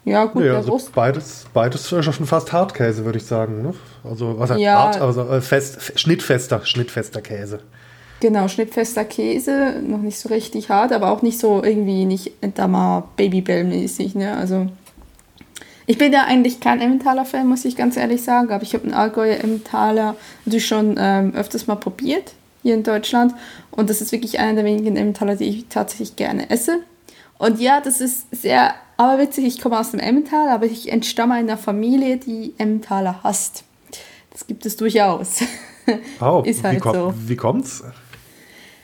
Ja, 0.03 0.25
gut, 0.25 0.43
nee, 0.43 0.49
also 0.49 0.79
beides, 0.95 1.45
beides 1.53 1.87
schon 1.87 2.25
fast 2.25 2.51
Hartkäse, 2.51 3.05
würde 3.05 3.19
ich 3.19 3.25
sagen. 3.25 3.61
Ne? 3.61 3.73
Also, 4.03 4.39
was 4.39 4.49
heißt 4.49 4.59
ja, 4.59 4.73
hart? 4.73 5.01
Also 5.01 5.29
äh, 5.29 5.41
fest, 5.41 5.99
schnittfester, 5.99 6.65
schnittfester 6.65 7.21
Käse. 7.21 7.59
Genau, 8.19 8.47
schnittfester 8.47 9.05
Käse, 9.05 9.81
noch 9.85 10.01
nicht 10.01 10.19
so 10.19 10.29
richtig 10.29 10.69
hart, 10.69 10.91
aber 10.91 11.11
auch 11.11 11.21
nicht 11.21 11.39
so 11.39 11.63
irgendwie 11.63 12.05
nicht 12.05 12.33
Entama 12.41 13.07
Babybell-mäßig. 13.17 14.15
Ne? 14.15 14.35
Also, 14.35 14.67
ich 15.85 15.97
bin 15.97 16.13
ja 16.13 16.25
eigentlich 16.25 16.59
kein 16.59 16.81
Emmentaler-Fan, 16.81 17.47
muss 17.47 17.65
ich 17.65 17.75
ganz 17.75 17.97
ehrlich 17.97 18.23
sagen, 18.23 18.51
aber 18.51 18.63
ich 18.63 18.73
habe 18.73 18.85
einen 18.85 18.93
Allgäuer 18.93 19.43
Emmentaler 19.43 20.15
natürlich 20.45 20.67
schon 20.67 20.95
ähm, 20.97 21.33
öfters 21.35 21.67
mal 21.67 21.75
probiert. 21.75 22.33
hier 22.63 22.75
in 22.75 22.83
Deutschland. 22.83 23.33
Und 23.71 23.89
das 23.89 24.01
ist 24.01 24.11
wirklich 24.11 24.39
einer 24.39 24.55
der 24.55 24.65
wenigen 24.65 24.95
Emmentaler, 24.95 25.35
die 25.35 25.49
ich 25.49 25.65
tatsächlich 25.69 26.15
gerne 26.15 26.49
esse. 26.49 26.79
Und 27.37 27.59
ja, 27.59 27.81
das 27.81 28.01
ist 28.01 28.27
sehr 28.31 28.75
aberwitzig. 29.01 29.45
Ich 29.45 29.61
komme 29.61 29.79
aus 29.79 29.91
dem 29.91 29.99
Emmental, 29.99 30.49
aber 30.49 30.65
ich 30.65 30.91
entstamme 30.91 31.33
einer 31.33 31.57
Familie, 31.57 32.17
die 32.17 32.53
Emmentaler 32.57 33.23
hasst. 33.23 33.63
Das 34.31 34.47
gibt 34.47 34.65
es 34.65 34.77
durchaus. 34.77 35.43
Oh, 36.21 36.43
ist 36.45 36.63
halt 36.63 36.75
wie, 36.75 36.79
komm, 36.79 36.93
so. 36.93 37.13
Wie 37.25 37.35
kommt's? 37.35 37.83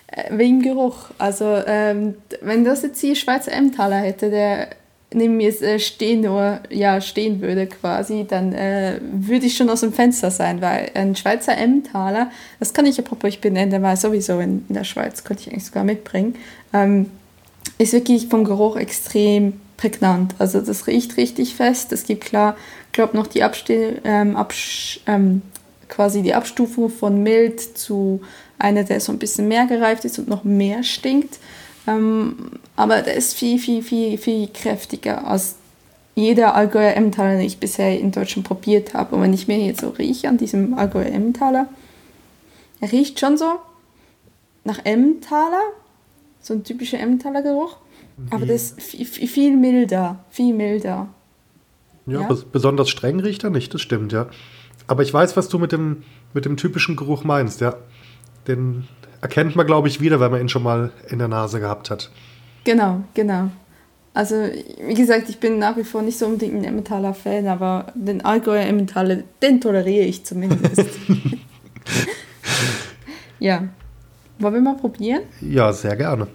Äh, 0.07 0.35
wegen 0.35 0.63
Geruch. 0.63 1.11
Also, 1.19 1.45
ähm, 1.45 2.15
wenn 2.41 2.65
das 2.65 2.81
jetzt 2.81 2.99
hier 2.99 3.15
Schweizer 3.15 3.51
Emmentaler 3.51 3.97
hätte, 3.97 4.31
der 4.31 4.69
neben 5.13 5.37
mir 5.37 5.49
äh, 5.61 5.77
stehen 5.77 6.21
nur, 6.21 6.59
ja, 6.71 6.99
stehen 6.99 7.39
würde 7.39 7.67
quasi, 7.67 8.25
dann 8.27 8.51
äh, 8.51 8.99
würde 8.99 9.45
ich 9.45 9.55
schon 9.55 9.69
aus 9.69 9.81
dem 9.81 9.93
Fenster 9.93 10.31
sein, 10.31 10.59
weil 10.59 10.89
ein 10.95 11.15
Schweizer 11.15 11.55
Emmentaler, 11.55 12.31
das 12.59 12.73
kann 12.73 12.87
ich 12.87 12.97
apropos, 12.97 13.29
ich 13.29 13.39
benennen, 13.39 13.69
der 13.69 13.83
war 13.83 13.95
sowieso 13.95 14.39
in, 14.39 14.65
in 14.67 14.73
der 14.73 14.83
Schweiz, 14.83 15.23
könnte 15.23 15.43
ich 15.43 15.51
eigentlich 15.51 15.65
sogar 15.65 15.83
mitbringen, 15.83 16.35
ähm, 16.73 17.11
ist 17.77 17.93
wirklich 17.93 18.27
vom 18.27 18.43
Geruch 18.43 18.75
extrem 18.75 19.61
prägnant. 19.77 20.35
Also 20.39 20.59
das 20.59 20.87
riecht 20.87 21.17
richtig 21.17 21.55
fest. 21.55 21.91
Es 21.91 22.03
gibt 22.03 22.25
klar, 22.25 22.57
glaube 22.91 23.15
noch 23.15 23.27
die 23.27 23.43
Abste 23.43 24.01
ähm, 24.03 24.35
Absch 24.35 24.99
ähm, 25.05 25.43
quasi 25.87 26.21
die 26.21 26.33
Abstufung 26.33 26.89
von 26.89 27.23
mild 27.23 27.61
zu 27.61 28.21
einer, 28.59 28.83
der 28.83 28.99
so 28.99 29.11
ein 29.11 29.19
bisschen 29.19 29.47
mehr 29.47 29.67
gereift 29.67 30.03
ist 30.03 30.19
und 30.19 30.27
noch 30.27 30.43
mehr 30.43 30.83
stinkt. 30.83 31.39
Ähm, 31.87 32.51
aber 32.75 33.01
der 33.01 33.13
ist 33.13 33.35
viel, 33.35 33.59
viel, 33.59 33.81
viel, 33.81 34.17
viel 34.17 34.49
kräftiger 34.49 35.25
als 35.27 35.55
jeder 36.15 36.55
Allgäuer 36.55 36.95
Emmentaler, 36.95 37.37
den 37.37 37.45
ich 37.45 37.59
bisher 37.59 37.97
in 37.99 38.11
Deutschland 38.11 38.47
probiert 38.47 38.95
habe. 38.95 39.15
Und 39.15 39.21
wenn 39.21 39.33
ich 39.33 39.47
mir 39.47 39.59
jetzt 39.59 39.81
so 39.81 39.89
rieche 39.89 40.27
an 40.27 40.37
diesem 40.37 40.73
Allgäuer 40.73 41.05
Emmentaler, 41.05 41.67
er 42.81 42.91
riecht 42.91 43.19
schon 43.19 43.37
so 43.37 43.59
nach 44.63 44.79
Emmentaler, 44.83 45.61
so 46.41 46.55
ein 46.55 46.63
typischer 46.63 46.99
Emmentaler 46.99 47.43
Geruch. 47.43 47.77
Aber 48.31 48.45
das 48.45 48.71
ist 48.71 48.81
viel, 48.81 49.05
viel 49.05 49.57
milder, 49.57 50.23
viel 50.29 50.53
milder. 50.53 51.07
Ja, 52.05 52.21
ja? 52.21 52.37
besonders 52.51 52.89
streng 52.89 53.19
riecht 53.19 53.43
er 53.43 53.49
nicht, 53.49 53.73
das 53.73 53.81
stimmt, 53.81 54.11
ja. 54.11 54.27
Aber 54.87 55.03
ich 55.03 55.13
weiß, 55.13 55.37
was 55.37 55.49
du 55.49 55.59
mit 55.59 55.71
dem, 55.71 56.03
mit 56.33 56.45
dem 56.45 56.57
typischen 56.57 56.95
Geruch 56.95 57.23
meinst, 57.23 57.61
ja. 57.61 57.75
Den 58.47 58.87
erkennt 59.21 59.55
man, 59.55 59.67
glaube 59.67 59.87
ich, 59.87 59.99
wieder, 59.99 60.19
wenn 60.19 60.31
man 60.31 60.41
ihn 60.41 60.49
schon 60.49 60.63
mal 60.63 60.91
in 61.09 61.19
der 61.19 61.27
Nase 61.27 61.59
gehabt 61.59 61.89
hat. 61.89 62.09
Genau, 62.63 63.03
genau. 63.13 63.49
Also, 64.13 64.35
wie 64.83 64.95
gesagt, 64.95 65.29
ich 65.29 65.39
bin 65.39 65.59
nach 65.59 65.77
wie 65.77 65.83
vor 65.83 66.01
nicht 66.01 66.17
so 66.17 66.25
unbedingt 66.25 66.55
ein 66.55 66.63
Emmentaler 66.63 67.13
Fan, 67.13 67.47
aber 67.47 67.87
den 67.93 68.25
Allgäuer 68.25 68.65
Emmentaler, 68.65 69.23
den 69.43 69.61
toleriere 69.61 70.05
ich 70.05 70.25
zumindest. 70.25 70.89
ja. 73.39 73.67
Wollen 74.39 74.53
wir 74.53 74.61
mal 74.61 74.75
probieren? 74.75 75.23
Ja, 75.41 75.71
sehr 75.71 75.95
gerne. 75.95 76.27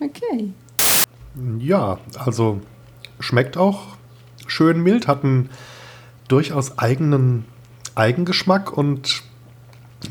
Okay. 0.00 0.52
Ja, 1.58 1.98
also 2.18 2.60
schmeckt 3.20 3.56
auch 3.56 3.96
schön 4.46 4.82
mild, 4.82 5.06
hat 5.06 5.24
einen 5.24 5.50
durchaus 6.28 6.78
eigenen 6.78 7.44
Eigengeschmack 7.94 8.72
und 8.72 9.22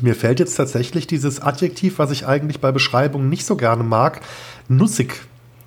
mir 0.00 0.14
fällt 0.14 0.40
jetzt 0.40 0.54
tatsächlich 0.54 1.06
dieses 1.06 1.40
Adjektiv, 1.40 1.98
was 1.98 2.10
ich 2.10 2.26
eigentlich 2.26 2.60
bei 2.60 2.72
Beschreibungen 2.72 3.28
nicht 3.28 3.44
so 3.44 3.56
gerne 3.56 3.82
mag, 3.82 4.20
nussig 4.68 5.20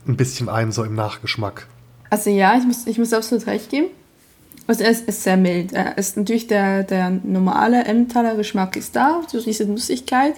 ein 0.08 0.18
bisschen 0.18 0.50
ein, 0.50 0.72
so 0.72 0.84
im 0.84 0.96
Nachgeschmack. 0.96 1.68
Also 2.10 2.30
ja, 2.30 2.58
ich 2.58 2.66
muss, 2.66 2.88
ich 2.88 2.98
muss 2.98 3.14
absolut 3.14 3.48
recht 3.48 3.70
geben. 3.70 3.88
Also 4.68 4.84
es 4.84 5.02
ist 5.02 5.24
sehr 5.24 5.38
mild. 5.38 5.74
Es 5.74 6.10
ist 6.10 6.18
natürlich 6.18 6.48
der, 6.48 6.84
der 6.84 7.10
normale 7.10 7.84
Emmentaler 7.84 8.36
Geschmack 8.36 8.76
ist 8.76 8.96
da, 8.96 9.22
so 9.28 9.42
diese 9.42 9.66
Nussigkeit. 9.66 10.34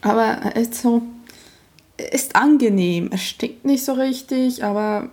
Aber 0.00 0.24
er 0.24 0.56
ist 0.56 0.74
so, 0.74 1.02
ist 2.12 2.36
angenehm. 2.36 3.10
Es 3.12 3.22
stinkt 3.22 3.64
nicht 3.64 3.84
so 3.84 3.92
richtig, 3.92 4.64
aber 4.64 5.10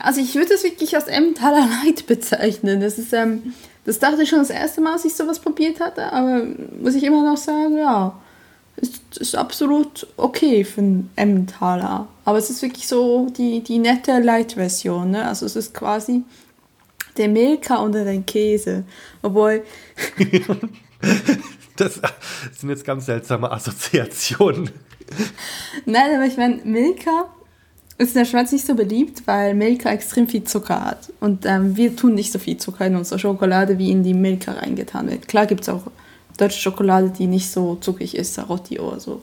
also 0.00 0.20
ich 0.20 0.34
würde 0.34 0.54
es 0.54 0.64
wirklich 0.64 0.94
als 0.96 1.06
Emmentaler 1.06 1.66
Light 1.84 2.06
bezeichnen. 2.06 2.80
Das 2.80 2.98
ist 2.98 3.12
ähm, 3.12 3.54
das 3.84 3.98
dachte 3.98 4.22
ich 4.22 4.30
schon 4.30 4.38
das 4.38 4.50
erste 4.50 4.80
Mal, 4.80 4.94
als 4.94 5.04
ich 5.04 5.14
sowas 5.14 5.38
probiert 5.38 5.80
hatte, 5.80 6.12
aber 6.12 6.42
muss 6.80 6.94
ich 6.94 7.04
immer 7.04 7.22
noch 7.22 7.36
sagen, 7.36 7.76
ja, 7.76 8.18
ist, 8.76 9.18
ist 9.18 9.36
absolut 9.36 10.06
okay 10.16 10.64
für 10.64 10.80
einen 10.80 11.10
Emmentaler. 11.16 12.08
Aber 12.24 12.38
es 12.38 12.50
ist 12.50 12.62
wirklich 12.62 12.88
so 12.88 13.28
die, 13.36 13.60
die 13.60 13.78
nette 13.78 14.20
Light-Version. 14.20 15.10
Ne? 15.10 15.26
Also 15.26 15.44
es 15.46 15.54
ist 15.54 15.74
quasi 15.74 16.22
der 17.16 17.28
Milka 17.28 17.76
unter 17.76 18.04
den 18.04 18.24
Käse. 18.24 18.84
Obwohl. 19.22 19.62
das 21.76 22.00
sind 22.58 22.70
jetzt 22.70 22.84
ganz 22.84 23.06
seltsame 23.06 23.52
Assoziationen. 23.52 24.70
Nein, 25.86 26.14
aber 26.14 26.26
ich 26.26 26.36
meine, 26.36 26.56
Milka 26.64 27.26
ist 27.98 28.14
in 28.14 28.22
der 28.22 28.24
Schweiz 28.24 28.50
nicht 28.52 28.66
so 28.66 28.74
beliebt, 28.74 29.22
weil 29.26 29.54
Milka 29.54 29.90
extrem 29.90 30.26
viel 30.26 30.44
Zucker 30.44 30.84
hat. 30.84 31.12
Und 31.20 31.46
ähm, 31.46 31.76
wir 31.76 31.94
tun 31.94 32.14
nicht 32.14 32.32
so 32.32 32.38
viel 32.38 32.56
Zucker 32.56 32.86
in 32.86 32.96
unsere 32.96 33.18
Schokolade, 33.18 33.78
wie 33.78 33.90
in 33.90 34.02
die 34.02 34.14
Milka 34.14 34.52
reingetan 34.52 35.08
wird. 35.10 35.28
Klar 35.28 35.46
gibt 35.46 35.62
es 35.62 35.68
auch 35.68 35.82
deutsche 36.36 36.58
Schokolade, 36.58 37.10
die 37.10 37.26
nicht 37.26 37.50
so 37.50 37.76
zuckrig 37.76 38.16
ist, 38.16 38.34
Sarotti 38.34 38.80
oder 38.80 38.98
so. 38.98 39.22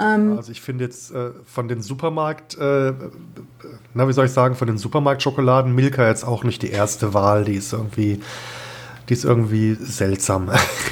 Ähm, 0.00 0.36
also 0.36 0.52
ich 0.52 0.60
finde 0.60 0.84
jetzt 0.84 1.10
äh, 1.10 1.30
von 1.44 1.68
den 1.68 1.82
Supermarkt, 1.82 2.56
äh, 2.56 2.92
na 3.92 4.08
wie 4.08 4.12
soll 4.12 4.26
ich 4.26 4.32
sagen, 4.32 4.54
von 4.54 4.66
den 4.66 4.78
Supermarktschokoladen 4.78 5.74
Milka 5.74 6.08
jetzt 6.08 6.24
auch 6.24 6.44
nicht 6.44 6.62
die 6.62 6.70
erste 6.70 7.12
Wahl. 7.14 7.44
Die 7.44 7.54
ist 7.54 7.72
irgendwie, 7.72 8.20
die 9.08 9.12
ist 9.12 9.24
irgendwie 9.24 9.74
seltsam. 9.74 10.50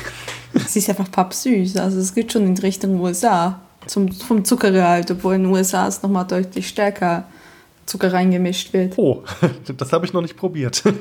Sie 0.67 0.81
ist 0.81 0.89
einfach 0.91 1.11
pappsüß. 1.11 1.77
Also 1.79 1.99
es 1.99 2.15
geht 2.15 2.33
schon 2.33 2.47
in 2.47 2.59
Richtung 2.59 3.01
USA 3.01 3.61
zum, 3.87 4.11
vom 4.13 4.45
Zuckergehalt, 4.45 5.11
obwohl 5.11 5.35
in 5.35 5.45
den 5.45 5.53
USA 5.53 5.87
es 5.89 6.03
nochmal 6.03 6.27
deutlich 6.27 6.69
stärker 6.69 7.25
Zucker 7.87 8.13
reingemischt 8.13 8.73
wird. 8.73 8.95
Oh, 8.97 9.23
das 9.77 9.93
habe 9.93 10.07
ich 10.07 10.13
noch 10.13 10.23
nicht 10.23 10.37
probiert. 10.37 10.83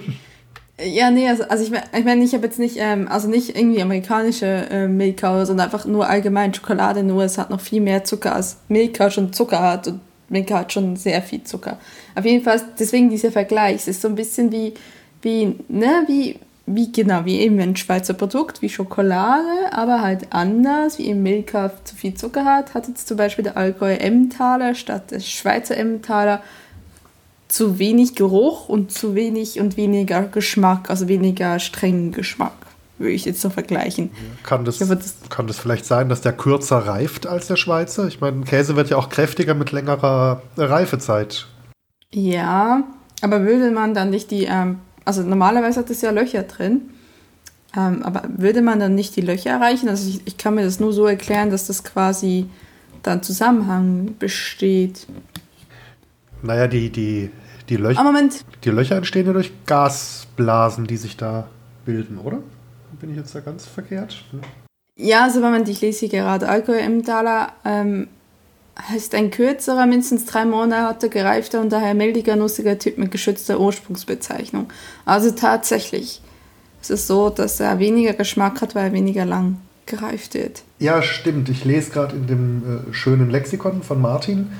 Ja, 0.83 1.11
nee, 1.11 1.27
also, 1.27 1.43
also 1.43 1.63
ich 1.63 1.69
meine, 1.69 1.85
ich, 1.95 2.05
mein, 2.05 2.21
ich 2.23 2.33
habe 2.33 2.45
jetzt 2.45 2.57
nicht, 2.57 2.77
ähm, 2.79 3.07
also 3.07 3.27
nicht 3.27 3.55
irgendwie 3.55 3.83
amerikanische 3.83 4.47
äh, 4.47 4.87
Milka, 4.87 5.45
sondern 5.45 5.65
einfach 5.65 5.85
nur 5.85 6.09
allgemein 6.09 6.53
Schokolade, 6.55 7.03
nur 7.03 7.23
es 7.23 7.37
hat 7.37 7.51
noch 7.51 7.61
viel 7.61 7.81
mehr 7.81 8.03
Zucker, 8.03 8.33
als 8.33 8.57
Milka 8.67 9.11
schon 9.11 9.31
Zucker 9.31 9.61
hat 9.61 9.87
und 9.87 9.99
Milka 10.29 10.59
hat 10.59 10.73
schon 10.73 10.95
sehr 10.95 11.21
viel 11.21 11.43
Zucker. 11.43 11.77
Auf 12.15 12.25
jeden 12.25 12.43
Fall, 12.43 12.59
deswegen 12.79 13.11
dieser 13.11 13.31
Vergleich, 13.31 13.75
es 13.75 13.87
ist 13.89 14.01
so 14.01 14.07
ein 14.07 14.15
bisschen 14.15 14.51
wie, 14.51 14.73
wie, 15.21 15.55
ne, 15.67 16.03
wie, 16.07 16.39
wie 16.65 16.91
genau, 16.91 17.25
wie 17.25 17.39
eben 17.39 17.59
ein 17.59 17.75
Schweizer 17.75 18.13
Produkt, 18.13 18.61
wie 18.61 18.69
Schokolade, 18.69 19.71
aber 19.71 20.01
halt 20.01 20.27
anders, 20.31 20.97
wie 20.97 21.07
eben 21.07 21.23
Milka 21.23 21.71
zu 21.83 21.95
viel 21.95 22.13
Zucker 22.13 22.45
hat, 22.45 22.73
hat 22.73 22.87
jetzt 22.87 23.07
zum 23.07 23.17
Beispiel 23.17 23.43
der 23.43 23.57
Allgäu 23.57 23.93
Emmentaler 23.93 24.75
statt 24.75 25.11
des 25.11 25.29
Schweizer 25.29 25.75
Emmentaler 25.75 26.41
zu 27.47 27.79
wenig 27.79 28.15
Geruch 28.15 28.69
und 28.69 28.91
zu 28.91 29.15
wenig 29.15 29.59
und 29.59 29.75
weniger 29.75 30.23
Geschmack, 30.23 30.89
also 30.89 31.07
weniger 31.07 31.59
strengen 31.59 32.11
Geschmack, 32.11 32.53
würde 32.97 33.13
ich 33.13 33.25
jetzt 33.25 33.41
so 33.41 33.49
vergleichen. 33.49 34.11
Kann 34.43 34.63
das, 34.63 34.79
hoffe, 34.79 34.95
das, 34.95 35.15
kann 35.29 35.47
das 35.47 35.57
vielleicht 35.57 35.85
sein, 35.85 36.07
dass 36.07 36.21
der 36.21 36.31
kürzer 36.31 36.77
reift 36.77 37.27
als 37.27 37.47
der 37.47 37.57
Schweizer? 37.57 38.07
Ich 38.07 38.21
meine, 38.21 38.43
Käse 38.43 38.75
wird 38.75 38.89
ja 38.89 38.97
auch 38.97 39.09
kräftiger 39.09 39.55
mit 39.55 39.71
längerer 39.71 40.43
Reifezeit. 40.55 41.47
Ja, 42.13 42.83
aber 43.21 43.43
würde 43.43 43.71
man 43.71 43.93
dann 43.93 44.09
nicht 44.09 44.31
die 44.31 44.45
ähm, 44.45 44.79
also 45.17 45.27
normalerweise 45.27 45.79
hat 45.79 45.89
es 45.89 46.01
ja 46.01 46.11
Löcher 46.11 46.43
drin. 46.43 46.89
Ähm, 47.75 48.03
aber 48.03 48.23
würde 48.37 48.61
man 48.61 48.79
dann 48.79 48.95
nicht 48.95 49.15
die 49.15 49.21
Löcher 49.21 49.51
erreichen? 49.51 49.89
Also 49.89 50.09
ich, 50.09 50.21
ich, 50.25 50.37
kann 50.37 50.55
mir 50.55 50.63
das 50.63 50.79
nur 50.79 50.93
so 50.93 51.05
erklären, 51.05 51.51
dass 51.51 51.67
das 51.67 51.83
quasi 51.83 52.47
dann 53.03 53.23
Zusammenhang 53.23 54.15
besteht. 54.19 55.07
Naja, 56.41 56.67
die, 56.67 56.89
die, 56.89 57.29
die, 57.69 57.77
Löcher, 57.77 58.03
Moment. 58.03 58.43
die 58.63 58.69
Löcher 58.69 58.97
entstehen 58.97 59.25
ja 59.25 59.33
durch 59.33 59.51
Gasblasen, 59.65 60.85
die 60.85 60.97
sich 60.97 61.17
da 61.17 61.47
bilden, 61.85 62.17
oder? 62.17 62.39
Bin 62.99 63.11
ich 63.11 63.17
jetzt 63.17 63.33
da 63.33 63.39
ganz 63.39 63.65
verkehrt? 63.65 64.23
Hm. 64.31 64.41
Ja, 64.97 65.23
also 65.23 65.41
wenn 65.41 65.51
man, 65.51 65.67
ich 65.67 65.81
lese 65.81 66.05
hier 66.05 66.09
gerade 66.09 66.47
Alkohol 66.47 66.79
im 66.79 67.03
Taler, 67.03 67.53
ähm, 67.63 68.07
heißt 68.77 69.15
ein 69.15 69.31
kürzerer, 69.31 69.85
mindestens 69.85 70.25
drei 70.25 70.45
Monate 70.45 71.09
gereifter 71.09 71.61
und 71.61 71.71
daher 71.71 71.93
mildiger, 71.93 72.35
nussiger 72.35 72.79
Typ 72.79 72.97
mit 72.97 73.11
geschützter 73.11 73.59
Ursprungsbezeichnung. 73.59 74.71
Also 75.05 75.31
tatsächlich 75.31 76.21
ist 76.81 76.91
es 76.91 77.07
so, 77.07 77.29
dass 77.29 77.59
er 77.59 77.79
weniger 77.79 78.13
Geschmack 78.13 78.61
hat, 78.61 78.75
weil 78.75 78.85
er 78.85 78.93
weniger 78.93 79.25
lang 79.25 79.57
gereift 79.85 80.33
wird. 80.33 80.63
Ja, 80.79 81.01
stimmt. 81.01 81.49
Ich 81.49 81.65
lese 81.65 81.91
gerade 81.91 82.15
in 82.15 82.27
dem 82.27 82.63
äh, 82.89 82.93
schönen 82.93 83.29
Lexikon 83.29 83.83
von 83.83 84.01
Martin 84.01 84.51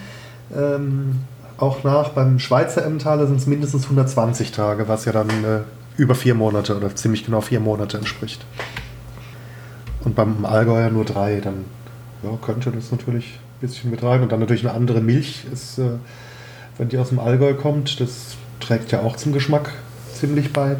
ähm, 0.55 1.21
auch 1.57 1.83
nach. 1.83 2.09
Beim 2.09 2.37
Schweizer 2.39 2.85
Emmentaler 2.85 3.27
sind 3.27 3.37
es 3.37 3.47
mindestens 3.47 3.83
120 3.83 4.51
Tage, 4.51 4.87
was 4.87 5.05
ja 5.05 5.13
dann 5.13 5.29
äh, 5.29 5.59
über 5.97 6.15
vier 6.15 6.35
Monate 6.35 6.75
oder 6.75 6.95
ziemlich 6.95 7.25
genau 7.25 7.41
vier 7.41 7.59
Monate 7.59 7.97
entspricht. 7.97 8.45
Und 10.03 10.15
beim 10.15 10.45
Allgäuer 10.45 10.89
nur 10.89 11.05
drei, 11.05 11.39
dann 11.39 11.65
ja, 12.23 12.37
könnte 12.41 12.71
das 12.71 12.91
natürlich 12.91 13.39
bisschen 13.61 13.91
mit 13.91 14.03
rein. 14.03 14.21
Und 14.21 14.31
dann 14.31 14.39
natürlich 14.39 14.67
eine 14.67 14.75
andere 14.75 15.01
Milch, 15.01 15.45
ist, 15.51 15.77
äh, 15.77 15.91
wenn 16.77 16.89
die 16.89 16.97
aus 16.97 17.09
dem 17.09 17.19
Allgäu 17.19 17.53
kommt, 17.53 17.99
das 17.99 18.35
trägt 18.59 18.91
ja 18.91 19.01
auch 19.01 19.15
zum 19.15 19.33
Geschmack 19.33 19.71
ziemlich 20.13 20.51
bei. 20.51 20.77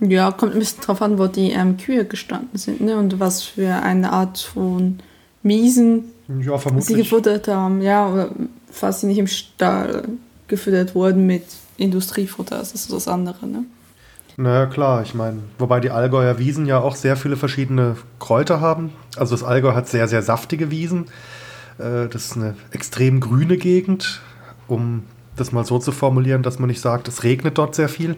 Ja, 0.00 0.30
kommt 0.30 0.52
ein 0.52 0.58
bisschen 0.58 0.82
drauf 0.82 1.02
an, 1.02 1.18
wo 1.18 1.26
die 1.26 1.50
ähm, 1.50 1.76
Kühe 1.76 2.04
gestanden 2.04 2.56
sind 2.56 2.80
ne? 2.80 2.96
und 2.96 3.18
was 3.18 3.42
für 3.42 3.74
eine 3.82 4.12
Art 4.12 4.38
von 4.38 5.00
Miesen 5.42 6.04
ja, 6.40 6.58
sie 6.78 6.94
gefuttert 6.94 7.48
haben. 7.48 7.82
Ja, 7.82 8.08
oder 8.08 8.28
falls 8.70 9.00
sie 9.00 9.06
nicht 9.06 9.18
im 9.18 9.26
Stall 9.26 10.04
gefüttert 10.46 10.94
wurden 10.94 11.26
mit 11.26 11.44
Industriefutter, 11.78 12.58
das 12.58 12.72
ist 12.72 12.92
das 12.92 13.08
andere. 13.08 13.46
Ne? 13.46 13.64
Naja, 14.36 14.66
klar, 14.66 15.02
ich 15.02 15.14
meine, 15.14 15.38
wobei 15.58 15.80
die 15.80 15.90
Allgäuer 15.90 16.38
Wiesen 16.38 16.66
ja 16.66 16.78
auch 16.78 16.94
sehr 16.94 17.16
viele 17.16 17.36
verschiedene 17.36 17.96
Kräuter 18.20 18.60
haben. 18.60 18.92
Also 19.16 19.34
das 19.34 19.42
Allgäu 19.42 19.74
hat 19.74 19.88
sehr, 19.88 20.06
sehr 20.06 20.22
saftige 20.22 20.70
Wiesen. 20.70 21.06
Äh, 21.78 22.08
das 22.08 22.26
ist 22.26 22.36
eine 22.36 22.56
extrem 22.70 23.20
grüne 23.20 23.56
Gegend, 23.56 24.20
um 24.66 25.04
das 25.36 25.52
mal 25.52 25.64
so 25.64 25.78
zu 25.78 25.92
formulieren, 25.92 26.42
dass 26.42 26.58
man 26.58 26.68
nicht 26.68 26.80
sagt, 26.80 27.08
es 27.08 27.22
regnet 27.22 27.58
dort 27.58 27.74
sehr 27.74 27.88
viel, 27.88 28.16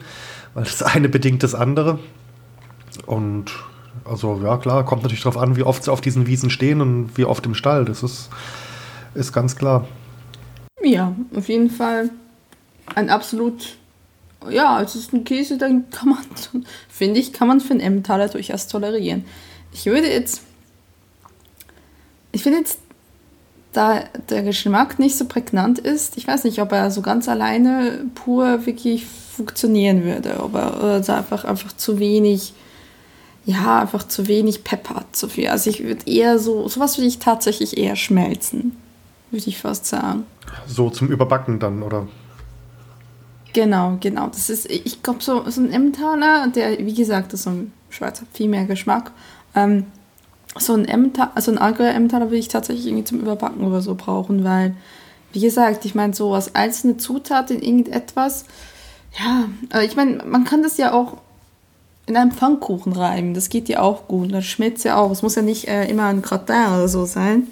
weil 0.54 0.64
das 0.64 0.82
eine 0.82 1.08
bedingt 1.08 1.42
das 1.42 1.54
andere. 1.54 1.98
Und 3.06 3.52
also 4.04 4.40
ja 4.42 4.56
klar, 4.56 4.84
kommt 4.84 5.02
natürlich 5.02 5.22
darauf 5.22 5.40
an, 5.40 5.56
wie 5.56 5.62
oft 5.62 5.84
sie 5.84 5.92
auf 5.92 6.00
diesen 6.00 6.26
Wiesen 6.26 6.50
stehen 6.50 6.80
und 6.80 7.16
wie 7.16 7.24
oft 7.24 7.44
im 7.46 7.54
Stall. 7.54 7.84
Das 7.84 8.02
ist, 8.02 8.30
ist 9.14 9.32
ganz 9.32 9.56
klar. 9.56 9.86
Ja, 10.82 11.14
auf 11.36 11.48
jeden 11.48 11.70
Fall 11.70 12.10
ein 12.94 13.10
absolut, 13.10 13.76
ja, 14.48 14.80
es 14.80 14.96
ist 14.96 15.12
ein 15.12 15.24
Käse, 15.24 15.58
dann 15.58 15.90
kann 15.90 16.10
man, 16.10 16.64
finde 16.88 17.20
ich, 17.20 17.32
kann 17.32 17.48
man 17.48 17.60
für 17.60 17.72
einen 17.72 17.80
Emmentaler 17.80 18.28
durchaus 18.28 18.66
tolerieren. 18.66 19.24
Ich 19.72 19.86
würde 19.86 20.08
jetzt, 20.08 20.42
ich 22.32 22.42
finde 22.42 22.58
jetzt 22.60 22.78
da 23.72 24.04
der 24.28 24.42
Geschmack 24.42 24.98
nicht 24.98 25.16
so 25.16 25.26
prägnant 25.26 25.78
ist, 25.78 26.16
ich 26.16 26.26
weiß 26.26 26.44
nicht, 26.44 26.60
ob 26.60 26.72
er 26.72 26.90
so 26.90 27.02
ganz 27.02 27.28
alleine 27.28 28.04
pur 28.14 28.66
wirklich 28.66 29.06
funktionieren 29.06 30.04
würde, 30.04 30.40
ob 30.42 30.54
er 30.54 30.76
oder 30.78 31.16
einfach, 31.16 31.44
einfach 31.44 31.72
zu 31.76 31.98
wenig, 31.98 32.52
ja, 33.44 33.80
einfach 33.80 34.06
zu 34.06 34.26
wenig 34.26 34.64
Pep 34.64 34.90
hat, 34.90 35.14
zu 35.14 35.28
viel. 35.28 35.48
Also 35.48 35.70
ich 35.70 35.84
würde 35.84 36.06
eher 36.06 36.38
so, 36.38 36.68
sowas 36.68 36.98
würde 36.98 37.08
ich 37.08 37.18
tatsächlich 37.18 37.78
eher 37.78 37.96
schmelzen, 37.96 38.76
würde 39.30 39.48
ich 39.48 39.58
fast 39.58 39.86
sagen. 39.86 40.24
So 40.66 40.90
zum 40.90 41.08
Überbacken 41.08 41.58
dann, 41.60 41.82
oder? 41.82 42.08
Genau, 43.52 43.98
genau. 44.00 44.28
Das 44.28 44.50
ist, 44.50 44.70
ich 44.70 45.02
glaube, 45.02 45.22
so, 45.22 45.48
so 45.48 45.60
ein 45.60 45.72
Emmentaler, 45.72 46.48
der, 46.48 46.78
wie 46.78 46.94
gesagt, 46.94 47.32
das 47.32 47.40
ist 47.40 47.44
so 47.44 47.50
ein 47.50 47.72
Schweizer, 47.88 48.24
viel 48.32 48.48
mehr 48.48 48.64
Geschmack. 48.64 49.10
Ähm, 49.54 49.86
so 50.58 50.74
ein 50.74 50.84
Emmentaler, 50.84 51.30
also 51.34 51.50
ein 51.50 51.58
Allgäuer 51.58 51.94
Emmentaler 51.94 52.26
würde 52.26 52.38
ich 52.38 52.48
tatsächlich 52.48 52.86
irgendwie 52.86 53.04
zum 53.04 53.20
Überbacken 53.20 53.64
oder 53.64 53.80
so 53.80 53.94
brauchen, 53.94 54.44
weil, 54.44 54.74
wie 55.32 55.40
gesagt, 55.40 55.84
ich 55.84 55.94
meine, 55.94 56.14
so 56.14 56.34
als 56.34 56.54
einzelne 56.54 56.96
Zutat 56.96 57.50
in 57.50 57.62
irgendetwas, 57.62 58.46
ja, 59.18 59.82
ich 59.82 59.96
meine, 59.96 60.24
man 60.24 60.44
kann 60.44 60.62
das 60.62 60.76
ja 60.76 60.92
auch 60.92 61.18
in 62.06 62.16
einem 62.16 62.32
Pfannkuchen 62.32 62.92
reiben, 62.92 63.34
das 63.34 63.48
geht 63.48 63.68
ja 63.68 63.80
auch 63.80 64.08
gut, 64.08 64.32
das 64.32 64.44
schmeckt 64.44 64.82
ja 64.82 64.96
auch, 64.96 65.10
es 65.10 65.22
muss 65.22 65.36
ja 65.36 65.42
nicht 65.42 65.68
äh, 65.68 65.84
immer 65.88 66.06
ein 66.06 66.22
Gratin 66.22 66.72
oder 66.74 66.88
so 66.88 67.04
sein. 67.04 67.44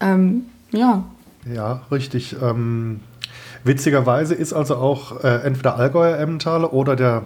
Ähm, 0.00 0.46
ja. 0.72 1.04
Ja, 1.52 1.82
richtig. 1.90 2.36
Ähm, 2.40 3.00
witzigerweise 3.64 4.34
ist 4.34 4.52
also 4.52 4.76
auch 4.76 5.22
äh, 5.22 5.42
entweder 5.44 5.76
Allgäuer 5.76 6.18
Emmentaler 6.18 6.72
oder 6.72 6.96
der, 6.96 7.24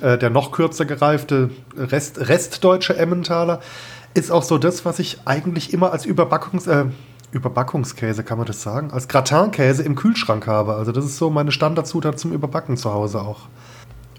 äh, 0.00 0.18
der 0.18 0.30
noch 0.30 0.50
kürzer 0.50 0.84
gereifte 0.84 1.50
Rest, 1.76 2.28
Restdeutsche 2.28 2.96
Emmentaler 2.96 3.60
ist 4.16 4.30
auch 4.30 4.42
so 4.42 4.58
das, 4.58 4.84
was 4.84 4.98
ich 4.98 5.18
eigentlich 5.24 5.72
immer 5.72 5.92
als 5.92 6.04
Überbackungs, 6.06 6.66
äh, 6.66 6.86
Überbackungskäse, 7.32 8.24
kann 8.24 8.38
man 8.38 8.46
das 8.46 8.62
sagen, 8.62 8.90
als 8.90 9.08
Gratinkäse 9.08 9.82
im 9.82 9.94
Kühlschrank 9.94 10.46
habe. 10.46 10.74
Also 10.74 10.92
das 10.92 11.04
ist 11.04 11.18
so 11.18 11.30
meine 11.30 11.52
Standardzutat 11.52 12.18
zum 12.18 12.32
Überbacken 12.32 12.76
zu 12.76 12.92
Hause 12.92 13.20
auch. 13.20 13.40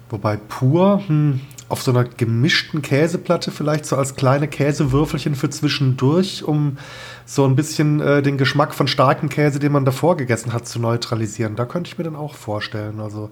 Wobei 0.10 0.38
pur 0.38 1.02
hm, 1.08 1.42
auf 1.70 1.82
so 1.82 1.92
einer 1.92 2.04
gemischten 2.06 2.82
Käseplatte 2.82 3.52
vielleicht 3.52 3.86
so 3.86 3.96
als 3.96 4.16
kleine 4.16 4.48
Käsewürfelchen 4.48 5.36
für 5.36 5.50
zwischendurch, 5.50 6.44
um 6.44 6.78
so 7.26 7.46
ein 7.46 7.56
bisschen 7.56 8.00
äh, 8.00 8.22
den 8.22 8.38
Geschmack 8.38 8.74
von 8.74 8.88
starkem 8.88 9.30
Käse, 9.30 9.60
den 9.60 9.72
man 9.72 9.84
davor 9.84 10.16
gegessen 10.16 10.54
hat, 10.54 10.68
zu 10.68 10.80
neutralisieren. 10.80 11.56
Da 11.56 11.66
könnte 11.66 11.90
ich 11.90 11.98
mir 11.98 12.06
dann 12.06 12.16
auch 12.16 12.36
vorstellen. 12.36 13.00
Also 13.00 13.30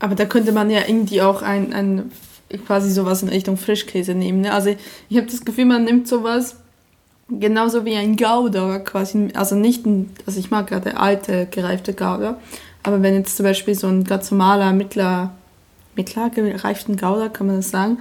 aber 0.00 0.14
da 0.16 0.26
könnte 0.26 0.52
man 0.52 0.68
ja 0.68 0.80
irgendwie 0.86 1.22
auch 1.22 1.40
ein, 1.40 1.72
ein 1.72 2.12
quasi 2.58 2.90
sowas 2.90 3.22
in 3.22 3.28
Richtung 3.28 3.56
Frischkäse 3.56 4.14
nehmen. 4.14 4.42
Ne? 4.42 4.52
Also 4.52 4.74
ich 5.08 5.16
habe 5.16 5.26
das 5.26 5.44
Gefühl, 5.44 5.66
man 5.66 5.84
nimmt 5.84 6.08
sowas 6.08 6.56
genauso 7.28 7.84
wie 7.84 7.96
ein 7.96 8.16
Gouda 8.16 8.78
quasi, 8.80 9.28
also 9.34 9.54
nicht 9.54 9.86
ein, 9.86 10.10
also 10.26 10.38
ich 10.38 10.50
mag 10.50 10.68
der 10.68 11.00
alte 11.00 11.46
gereifte 11.50 11.94
Gouda, 11.94 12.38
aber 12.82 13.02
wenn 13.02 13.14
jetzt 13.14 13.36
zum 13.36 13.44
Beispiel 13.44 13.74
so 13.74 13.86
ein 13.86 14.04
ganz 14.04 14.30
normaler 14.30 14.72
mittler, 14.72 15.32
mittler 15.96 16.28
gereiften 16.30 16.96
Gouda, 16.96 17.28
kann 17.28 17.46
man 17.46 17.56
das 17.56 17.70
sagen, 17.70 17.98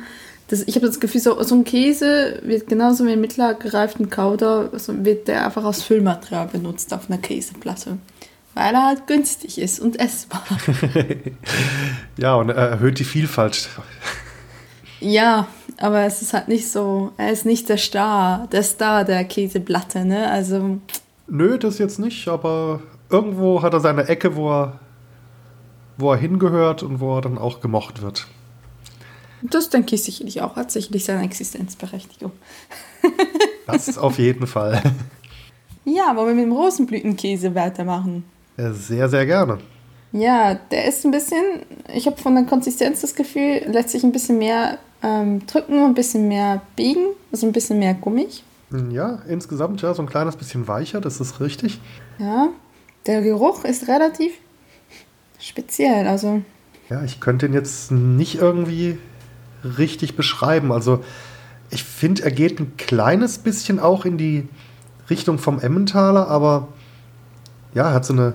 das, 0.50 0.64
ich 0.68 0.76
habe 0.76 0.88
das 0.88 1.00
Gefühl, 1.00 1.22
so, 1.22 1.42
so 1.42 1.56
ein 1.56 1.64
Käse 1.64 2.42
wird 2.44 2.68
genauso 2.68 3.06
wie 3.06 3.14
ein 3.14 3.22
mittler 3.22 3.54
gereiften 3.54 4.10
Gouda, 4.10 4.70
also 4.74 5.06
wird 5.06 5.30
der 5.30 5.46
einfach 5.46 5.64
als 5.64 5.84
Füllmaterial 5.84 6.48
benutzt 6.48 6.94
auf 6.94 7.10
einer 7.10 7.18
Käseplatte 7.18 7.98
weil 8.56 8.74
er 8.74 8.86
halt 8.86 9.08
günstig 9.08 9.58
ist 9.58 9.80
und 9.80 10.00
essbar. 10.00 10.44
ja, 12.18 12.36
und 12.36 12.50
er 12.50 12.56
erhöht 12.56 13.00
die 13.00 13.04
Vielfalt. 13.04 13.70
Ja, 15.04 15.48
aber 15.78 16.06
es 16.06 16.22
ist 16.22 16.34
halt 16.34 16.48
nicht 16.48 16.72
so, 16.72 17.12
er 17.18 17.32
ist 17.32 17.46
nicht 17.46 17.68
der 17.68 17.78
Star, 17.78 18.48
der 18.52 18.64
Star 18.64 19.04
der 19.04 19.26
Käseplatte, 19.26 20.06
ne? 20.06 20.32
Also. 20.32 20.80
Nö, 21.28 21.58
das 21.58 21.78
jetzt 21.78 22.00
nicht, 22.00 22.28
aber 22.30 22.82
irgendwo 23.10 23.62
hat 23.62 23.74
er 23.74 23.82
seine 23.82 24.08
Ecke, 24.08 24.38
wo 24.38 24.50
er, 24.50 24.80
wo 25.98 26.14
er 26.14 26.18
hingehört 26.18 26.84
und 26.84 27.02
wo 27.02 27.18
er 27.18 27.22
dann 27.22 27.38
auch 27.38 27.60
gemocht 27.60 28.02
wird. 28.02 28.28
Das 29.42 29.70
denke 29.70 29.96
ich 29.96 30.04
sicherlich 30.04 30.42
auch, 30.42 30.56
hat 30.56 30.72
sicherlich 30.72 31.04
seine 31.04 31.24
Existenzberechtigung. 31.24 32.32
das 33.68 33.90
ist 33.90 33.98
auf 33.98 34.18
jeden 34.20 34.48
Fall. 34.48 34.82
Ja, 35.84 36.16
wollen 36.16 36.30
wir 36.30 36.36
mit 36.36 36.46
dem 36.46 36.54
Rosenblütenkäse 36.54 37.54
weitermachen? 37.54 38.24
Sehr, 38.56 39.10
sehr 39.10 39.26
gerne. 39.26 39.58
Ja, 40.14 40.54
der 40.54 40.86
ist 40.86 41.04
ein 41.04 41.12
bisschen, 41.12 41.44
ich 41.94 42.06
habe 42.06 42.16
von 42.22 42.36
der 42.36 42.46
Konsistenz 42.46 43.02
das 43.02 43.16
Gefühl, 43.16 43.64
lässt 43.68 43.90
sich 43.90 44.04
ein 44.04 44.14
bisschen 44.14 44.38
mehr 44.38 44.78
ähm, 45.04 45.46
drücken 45.46 45.80
und 45.80 45.86
ein 45.86 45.94
bisschen 45.94 46.28
mehr 46.28 46.62
biegen, 46.76 47.06
also 47.32 47.46
ein 47.46 47.54
bisschen 47.54 47.80
mehr 47.80 47.94
gummig. 47.94 48.44
Ja, 48.90 49.20
insgesamt 49.28 49.82
ja, 49.82 49.94
so 49.94 50.02
ein 50.02 50.10
kleines 50.10 50.36
bisschen 50.36 50.68
weicher, 50.68 51.00
das 51.00 51.20
ist 51.20 51.40
richtig. 51.40 51.80
Ja, 52.18 52.50
der 53.06 53.22
Geruch 53.22 53.66
ist 53.66 53.88
relativ 53.88 54.34
speziell, 55.40 56.08
also. 56.08 56.42
Ja, 56.90 57.04
ich 57.04 57.20
könnte 57.20 57.46
ihn 57.46 57.54
jetzt 57.54 57.92
nicht 57.92 58.36
irgendwie 58.36 58.98
richtig 59.64 60.16
beschreiben. 60.16 60.72
Also, 60.72 61.04
ich 61.70 61.84
finde, 61.84 62.24
er 62.24 62.32
geht 62.32 62.60
ein 62.60 62.78
kleines 62.78 63.38
bisschen 63.38 63.80
auch 63.80 64.06
in 64.06 64.18
die 64.18 64.48
Richtung 65.10 65.38
vom 65.38 65.60
Emmentaler, 65.60 66.28
aber 66.28 66.70
ja, 67.74 67.92
hat 67.92 68.06
so 68.06 68.14
eine 68.14 68.34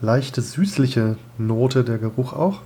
leichte 0.00 0.42
süßliche 0.42 1.16
Note, 1.38 1.84
der 1.84 1.98
Geruch 1.98 2.32
auch. 2.32 2.60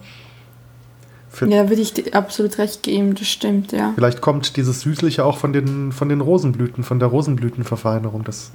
Ja, 1.47 1.69
würde 1.69 1.83
ich 1.83 1.93
dir 1.93 2.15
absolut 2.15 2.59
recht 2.59 2.83
geben, 2.83 3.15
das 3.15 3.29
stimmt, 3.29 3.73
ja. 3.73 3.93
Vielleicht 3.95 4.21
kommt 4.21 4.57
dieses 4.57 4.81
Süßliche 4.81 5.25
auch 5.25 5.39
von 5.39 5.53
den, 5.53 5.93
von 5.93 6.09
den 6.09 6.21
Rosenblüten, 6.21 6.85
von 6.85 6.99
der 6.99 7.09
Rosenblütenverfeinerung. 7.09 8.25
Das 8.25 8.53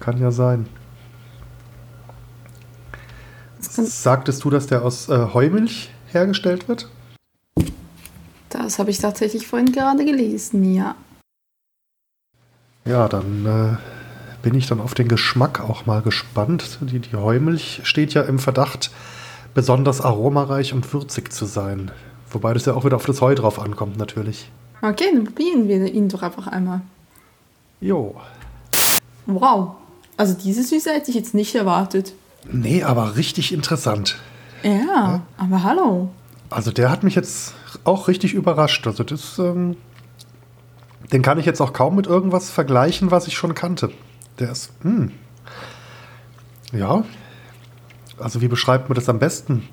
kann 0.00 0.20
ja 0.20 0.30
sein. 0.30 0.66
Sagtest 3.60 4.44
du, 4.44 4.50
dass 4.50 4.66
der 4.66 4.82
aus 4.82 5.08
äh, 5.08 5.28
Heumilch 5.32 5.90
hergestellt 6.12 6.68
wird? 6.68 6.88
Das 8.50 8.78
habe 8.78 8.90
ich 8.90 8.98
tatsächlich 8.98 9.46
vorhin 9.46 9.72
gerade 9.72 10.04
gelesen, 10.04 10.74
ja. 10.74 10.94
Ja, 12.84 13.08
dann 13.08 13.46
äh, 13.46 13.76
bin 14.42 14.54
ich 14.54 14.66
dann 14.66 14.80
auf 14.80 14.94
den 14.94 15.08
Geschmack 15.08 15.60
auch 15.60 15.86
mal 15.86 16.02
gespannt. 16.02 16.78
Die, 16.82 17.00
die 17.00 17.16
Heumilch 17.16 17.80
steht 17.84 18.14
ja 18.14 18.22
im 18.22 18.38
Verdacht, 18.38 18.90
besonders 19.54 20.00
aromareich 20.00 20.72
und 20.72 20.92
würzig 20.92 21.32
zu 21.32 21.46
sein. 21.46 21.90
Wobei 22.30 22.52
das 22.52 22.66
ja 22.66 22.74
auch 22.74 22.84
wieder 22.84 22.96
auf 22.96 23.06
das 23.06 23.20
Heu 23.20 23.34
drauf 23.34 23.60
ankommt, 23.60 23.96
natürlich. 23.96 24.50
Okay, 24.82 25.06
dann 25.12 25.24
probieren 25.24 25.68
wir 25.68 25.86
ihn 25.86 26.08
doch 26.08 26.22
einfach 26.22 26.48
einmal. 26.48 26.80
Jo. 27.80 28.16
Wow. 29.26 29.76
Also 30.16 30.34
diese 30.34 30.62
Süße 30.62 30.90
hätte 30.90 31.10
ich 31.10 31.16
jetzt 31.16 31.34
nicht 31.34 31.54
erwartet. 31.54 32.12
Nee, 32.50 32.82
aber 32.82 33.16
richtig 33.16 33.52
interessant. 33.52 34.16
Ja, 34.62 34.72
ja, 34.72 35.22
aber 35.38 35.62
hallo. 35.62 36.08
Also 36.50 36.70
der 36.70 36.90
hat 36.90 37.02
mich 37.02 37.14
jetzt 37.14 37.54
auch 37.84 38.08
richtig 38.08 38.34
überrascht. 38.34 38.86
Also 38.86 39.04
das, 39.04 39.38
ähm, 39.38 39.76
den 41.12 41.22
kann 41.22 41.38
ich 41.38 41.46
jetzt 41.46 41.60
auch 41.60 41.72
kaum 41.72 41.96
mit 41.96 42.06
irgendwas 42.06 42.50
vergleichen, 42.50 43.10
was 43.10 43.26
ich 43.26 43.36
schon 43.36 43.54
kannte. 43.54 43.90
Der 44.38 44.50
ist, 44.50 44.72
mh. 44.84 44.90
Hm. 44.90 45.12
ja, 46.78 47.04
also 48.18 48.40
wie 48.40 48.48
beschreibt 48.48 48.88
man 48.88 48.94
das 48.94 49.08
am 49.08 49.18
besten? 49.18 49.68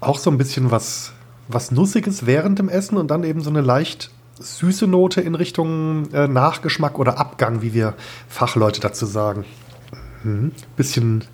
Auch 0.00 0.18
so 0.18 0.30
ein 0.30 0.38
bisschen 0.38 0.70
was, 0.70 1.12
was 1.48 1.70
Nussiges 1.70 2.26
während 2.26 2.58
dem 2.58 2.68
Essen 2.68 2.96
und 2.96 3.10
dann 3.10 3.24
eben 3.24 3.40
so 3.40 3.50
eine 3.50 3.60
leicht 3.60 4.10
süße 4.38 4.86
Note 4.86 5.20
in 5.20 5.34
Richtung 5.34 6.12
äh, 6.12 6.28
Nachgeschmack 6.28 6.98
oder 6.98 7.18
Abgang, 7.18 7.62
wie 7.62 7.72
wir 7.72 7.94
Fachleute 8.28 8.80
dazu 8.80 9.06
sagen. 9.06 9.44
Mhm. 10.24 10.52
Bisschen, 10.76 11.24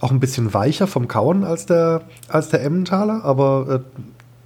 auch 0.00 0.10
ein 0.10 0.20
bisschen 0.20 0.52
weicher 0.52 0.86
vom 0.86 1.06
Kauen 1.06 1.44
als 1.44 1.66
der, 1.66 2.02
als 2.28 2.48
der 2.48 2.62
Emmentaler, 2.62 3.24
aber 3.24 3.84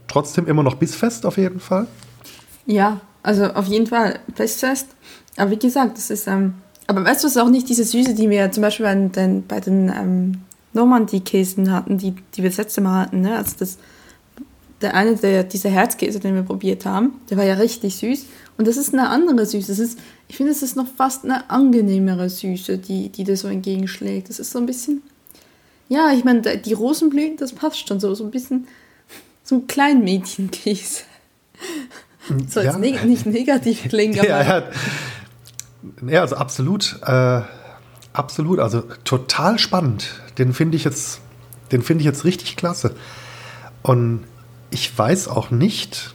trotzdem 0.09 0.47
immer 0.47 0.63
noch 0.63 0.77
bissfest 0.77 1.25
auf 1.27 1.39
jeden 1.39 1.61
Fall. 1.61 1.87
Ja, 2.67 3.01
also 3.23 3.47
auf 3.47 3.67
jeden 3.67 3.87
Fall 3.87 4.21
bissfest. 4.37 4.89
Aber 5.37 5.51
wie 5.51 5.59
gesagt, 5.59 5.97
das 5.97 6.11
ist, 6.11 6.29
ähm, 6.29 6.55
aber 6.87 7.05
weißt 7.05 7.25
du, 7.25 7.27
es 7.27 7.37
ist 7.37 7.43
auch 7.43 7.49
nicht 7.49 7.69
diese 7.69 7.85
Süße, 7.85 8.15
die 8.15 8.31
wir 8.31 8.53
zum 8.53 8.63
Beispiel 8.63 8.87
bei 8.87 8.95
den, 8.95 9.47
bei 9.47 9.61
den 9.61 9.89
ähm, 9.89 10.43
Normandie-Käsen 10.75 11.73
hatten, 11.73 11.99
die, 11.99 12.15
die 12.35 12.43
wir 12.43 12.51
das 12.51 12.59
letzte 12.59 12.81
Mal 12.81 13.07
hatten, 13.07 13.21
ne? 13.23 13.37
Also 13.37 13.57
das, 13.59 13.79
der 14.81 14.95
eine, 14.95 15.17
der, 15.17 15.45
dieser 15.45 15.71
Herzkäse, 15.71 16.21
den 16.21 16.35
wir 16.35 16.43
probiert 16.43 16.85
haben, 16.85 17.15
der 17.31 17.39
war 17.39 17.45
ja 17.45 17.55
richtig 17.55 17.97
süß. 17.97 18.27
Und 18.59 18.69
das 18.69 18.77
ist 18.77 18.93
eine 18.93 19.09
andere 19.09 19.47
Süße. 19.47 19.69
Das 19.69 19.79
ist, 19.79 19.99
ich 20.29 20.37
finde, 20.37 20.53
es 20.53 20.63
ist 20.63 20.77
noch 20.77 20.87
fast 20.97 21.25
eine 21.25 21.49
angenehmere 21.51 22.29
Süße, 22.29 22.79
die, 22.79 23.09
die 23.09 23.25
dir 23.25 23.37
so 23.37 23.49
entgegenschlägt. 23.49 24.29
Das 24.29 24.39
ist 24.39 24.51
so 24.53 24.59
ein 24.59 24.67
bisschen, 24.67 25.03
ja, 25.89 26.13
ich 26.13 26.25
meine, 26.25 26.43
die 26.59 26.73
Rosenblüten, 26.73 27.37
das 27.39 27.53
passt 27.53 27.89
schon 27.89 27.99
so, 28.01 28.15
so 28.15 28.25
ein 28.25 28.31
bisschen, 28.31 28.67
so 29.45 29.57
ein 29.57 29.67
Kleinmädchenkäse. 29.67 31.03
Jetzt 32.39 32.57
Ja. 32.57 32.79
neg 32.79 33.05
nicht 33.05 33.27
negativ 33.27 33.89
klingen, 33.89 34.19
aber 34.19 34.29
Ja, 34.29 34.43
ja. 34.43 34.63
ja, 36.09 36.21
also 36.23 36.37
absolut, 36.37 36.99
äh, 37.07 37.43
absolut, 38.13 38.59
also 38.59 38.83
total 39.05 39.59
spannend. 39.59 40.21
Den 40.39 40.53
finde 40.53 40.77
ich 40.77 40.85
jetzt, 40.85 41.21
den 41.73 41.83
finde 41.83 42.03
ich 42.03 42.07
jetzt 42.07 42.25
richtig 42.25 42.57
klasse. 42.57 42.95
Und 43.83 44.25
ich 44.71 44.97
weiß 44.97 45.29
auch 45.29 45.51
nicht, 45.51 46.15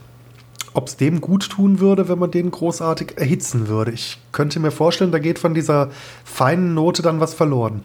ob 0.74 0.88
es 0.88 0.98
dem 0.98 1.22
gut 1.22 1.50
tun 1.50 1.80
würde, 1.80 2.10
wenn 2.10 2.20
man 2.20 2.32
den 2.32 2.52
großartig 2.52 3.18
erhitzen 3.18 3.68
würde. 3.68 3.92
Ich 3.92 4.18
könnte 4.32 4.60
mir 4.60 4.72
vorstellen, 4.72 5.12
da 5.12 5.20
geht 5.20 5.40
von 5.40 5.54
dieser 5.54 5.90
feinen 6.24 6.74
Note 6.74 7.02
dann 7.02 7.20
was 7.20 7.34
verloren. 7.34 7.84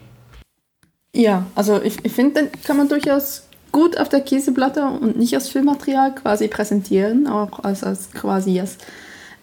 Ja, 1.14 1.46
also 1.54 1.80
ich, 1.80 2.04
ich 2.04 2.12
finde, 2.12 2.42
den 2.42 2.62
kann 2.62 2.76
man 2.76 2.88
durchaus 2.88 3.44
gut 3.70 3.98
auf 3.98 4.08
der 4.08 4.20
Käseplatte 4.20 4.84
und 4.84 5.16
nicht 5.16 5.34
als 5.34 5.48
Filmmaterial 5.48 6.14
quasi 6.14 6.48
präsentieren, 6.48 7.26
auch 7.26 7.60
als, 7.60 7.82
als 7.82 8.10
quasi 8.12 8.60
als 8.60 8.78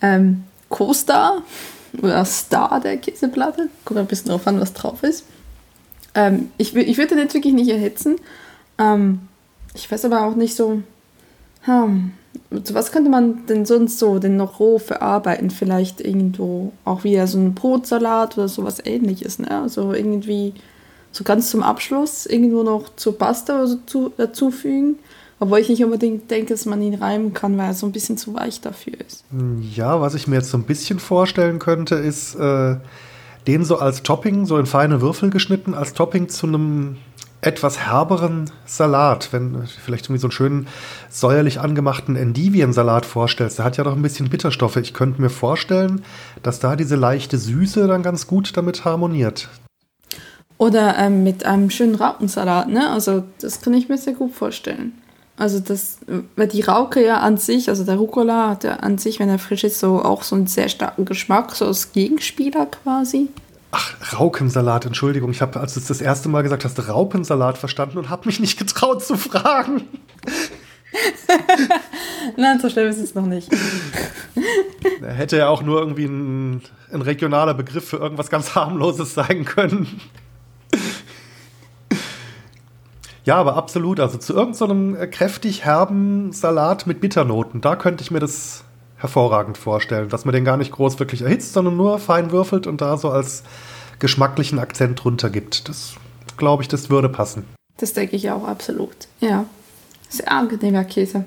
ähm, 0.02 0.44
Co-Star 0.70 1.42
oder 2.02 2.24
Star 2.26 2.80
der 2.80 2.98
Käseplatte. 2.98 3.70
Kommt 3.86 4.00
ein 4.00 4.08
bisschen 4.08 4.30
drauf 4.30 4.48
an, 4.48 4.60
was 4.60 4.74
drauf 4.74 5.04
ist. 5.04 5.26
Ähm, 6.15 6.50
ich, 6.58 6.76
ich 6.76 6.97
würde 6.97 7.10
den 7.10 7.19
jetzt 7.19 7.34
wirklich 7.34 7.54
nicht 7.54 7.69
erhitzen. 7.69 8.17
Ähm, 8.78 9.19
ich 9.74 9.89
weiß 9.91 10.06
aber 10.06 10.26
auch 10.26 10.36
nicht 10.36 10.56
so, 10.56 10.82
hm, 11.63 12.12
zu 12.63 12.74
was 12.74 12.91
könnte 12.91 13.10
man 13.10 13.45
denn 13.45 13.65
sonst 13.65 14.00
so 14.00 14.19
denn 14.19 14.36
noch 14.36 14.60
roh 14.60 14.80
verarbeiten? 14.80 15.50
Vielleicht 15.50 16.02
irgendwo 16.02 16.74
auch 16.86 17.04
wieder 17.04 17.28
so 17.28 17.38
ein 17.38 17.54
Brotsalat 17.54 18.38
oder 18.38 18.47
sowas 18.47 18.84
ähnliches, 18.84 19.39
ne? 19.39 19.62
Also 19.62 19.93
irgendwie 19.93 20.54
so 21.12 21.24
ganz 21.24 21.50
zum 21.50 21.62
Abschluss 21.62 22.26
irgendwo 22.26 22.63
noch 22.63 22.95
zur 22.95 23.17
Pasta 23.17 23.58
oder 23.58 23.67
so 23.67 23.78
zu, 23.86 24.13
dazufügen. 24.15 24.95
Obwohl 25.39 25.58
ich 25.58 25.69
nicht 25.69 25.84
unbedingt 25.84 26.30
denke, 26.30 26.54
dass 26.54 26.67
man 26.67 26.84
ihn 26.84 26.93
reiben 26.93 27.34
kann, 27.34 27.58
weil 27.58 27.67
er 27.67 27.74
so 27.74 27.88
ein 27.88 27.91
bisschen 27.91 28.15
zu 28.15 28.36
weich 28.36 28.62
dafür 28.62 28.93
ist. 29.08 29.24
Ja, 29.76 30.00
was 30.00 30.13
ich 30.13 30.28
mir 30.28 30.36
jetzt 30.36 30.52
so 30.52 30.58
ein 30.58 30.65
bisschen 30.65 31.00
vorstellen 31.00 31.58
könnte, 31.58 31.95
ist 31.95 32.36
äh, 32.36 32.76
den 33.48 33.64
so 33.64 33.78
als 33.78 34.04
Topping, 34.04 34.46
so 34.46 34.58
in 34.58 34.66
feine 34.66 35.02
Würfel 35.02 35.30
geschnitten, 35.30 35.74
als 35.74 35.94
Topping 35.94 36.30
zu 36.30 36.48
einem 36.48 36.98
etwas 37.42 37.80
herberen 37.80 38.52
Salat. 38.66 39.30
Wenn 39.32 39.66
vielleicht 39.66 40.06
irgendwie 40.06 40.20
so 40.20 40.28
einen 40.28 40.32
schönen 40.32 40.68
säuerlich 41.10 41.60
angemachten 41.60 42.16
Endiviensalat 42.16 43.06
vorstellst, 43.06 43.58
der 43.58 43.66
hat 43.66 43.78
ja 43.78 43.84
doch 43.84 43.96
ein 43.96 44.02
bisschen 44.02 44.30
Bitterstoffe. 44.30 44.78
Ich 44.78 44.94
könnte 44.94 45.22
mir 45.22 45.30
vorstellen, 45.30 46.04
dass 46.44 46.60
da 46.60 46.76
diese 46.76 46.96
leichte 46.96 47.38
Süße 47.38 47.88
dann 47.88 48.04
ganz 48.04 48.28
gut 48.28 48.56
damit 48.56 48.86
harmoniert. 48.86 49.50
Oder 50.58 50.96
ähm, 51.00 51.24
mit 51.24 51.44
einem 51.44 51.72
schönen 51.72 51.96
Raukensalat, 51.96 52.70
ne? 52.70 52.92
Also 52.92 53.24
das 53.40 53.62
kann 53.62 53.74
ich 53.74 53.90
mir 53.90 53.98
sehr 53.98 54.14
gut 54.14 54.34
vorstellen. 54.34 54.94
Also 55.42 55.60
das, 55.60 55.98
weil 56.36 56.48
die 56.48 56.62
Rauke 56.62 57.04
ja 57.04 57.18
an 57.18 57.38
sich, 57.38 57.68
also 57.68 57.84
der 57.84 57.96
Rucola 57.96 58.50
hat 58.50 58.64
ja 58.64 58.76
an 58.76 59.00
sich, 59.00 59.20
wenn 59.20 59.28
er 59.28 59.40
frisch 59.40 59.64
ist, 59.64 59.80
so 59.80 60.00
auch 60.00 60.22
so 60.22 60.36
einen 60.36 60.46
sehr 60.46 60.70
starken 60.70 61.04
Geschmack, 61.04 61.56
so 61.56 61.66
als 61.66 61.94
Gegenspieler 61.94 62.68
quasi. 62.68 63.28
Ach, 63.72 64.20
Raukensalat, 64.20 64.86
Entschuldigung. 64.86 65.32
Ich 65.32 65.42
habe, 65.42 65.60
als 65.60 65.74
du 65.74 65.80
es 65.80 65.88
das 65.88 66.00
erste 66.00 66.30
Mal 66.30 66.44
gesagt 66.44 66.64
hast, 66.64 66.88
Raupensalat 66.88 67.58
verstanden 67.58 67.98
und 67.98 68.12
habe 68.12 68.28
mich 68.28 68.40
nicht 68.40 68.60
getraut 68.60 69.04
zu 69.04 69.18
fragen. 69.18 69.82
Nein, 72.38 72.60
so 72.60 72.70
schlimm 72.70 72.90
ist 72.90 73.00
es 73.00 73.16
noch 73.16 73.26
nicht. 73.26 73.50
Hätte 75.02 75.38
ja 75.38 75.50
auch 75.50 75.64
nur 75.64 75.80
irgendwie 75.80 76.06
ein, 76.06 76.62
ein 76.94 77.02
regionaler 77.02 77.56
Begriff 77.56 77.90
für 77.90 77.98
irgendwas 77.98 78.30
ganz 78.30 78.54
harmloses 78.54 79.16
sein 79.16 79.44
können. 79.46 80.02
Ja, 83.24 83.36
aber 83.36 83.56
absolut. 83.56 84.00
Also 84.00 84.18
zu 84.18 84.34
irgendeinem 84.34 84.98
so 85.00 85.08
kräftig 85.12 85.64
herben 85.66 86.32
Salat 86.32 86.88
mit 86.88 87.02
Bitternoten, 87.02 87.62
da 87.62 87.76
könnte 87.76 88.04
ich 88.04 88.12
mir 88.12 88.20
das 88.20 88.64
hervorragend 88.98 89.58
vorstellen, 89.58 90.10
dass 90.10 90.26
man 90.26 90.34
den 90.34 90.46
gar 90.46 90.58
nicht 90.58 90.72
groß 90.72 91.00
wirklich 91.00 91.22
erhitzt, 91.22 91.54
sondern 91.54 91.76
nur 91.76 92.00
fein 92.00 92.32
würfelt 92.32 92.68
und 92.68 92.82
da 92.82 92.98
so 92.98 93.10
als 93.10 93.44
geschmacklichen 94.00 94.60
Akzent 94.60 95.04
drunter 95.04 95.30
gibt. 95.30 95.70
Das 95.70 95.94
glaube 96.38 96.64
ich, 96.64 96.70
das 96.70 96.90
würde 96.90 97.10
passen. 97.10 97.46
Das 97.78 97.94
denke 97.94 98.16
ich 98.16 98.30
auch 98.30 98.48
absolut. 98.48 98.96
Ja. 99.20 99.46
Sehr 100.10 100.32
angenehmer 100.32 100.84
Käse. 100.84 101.26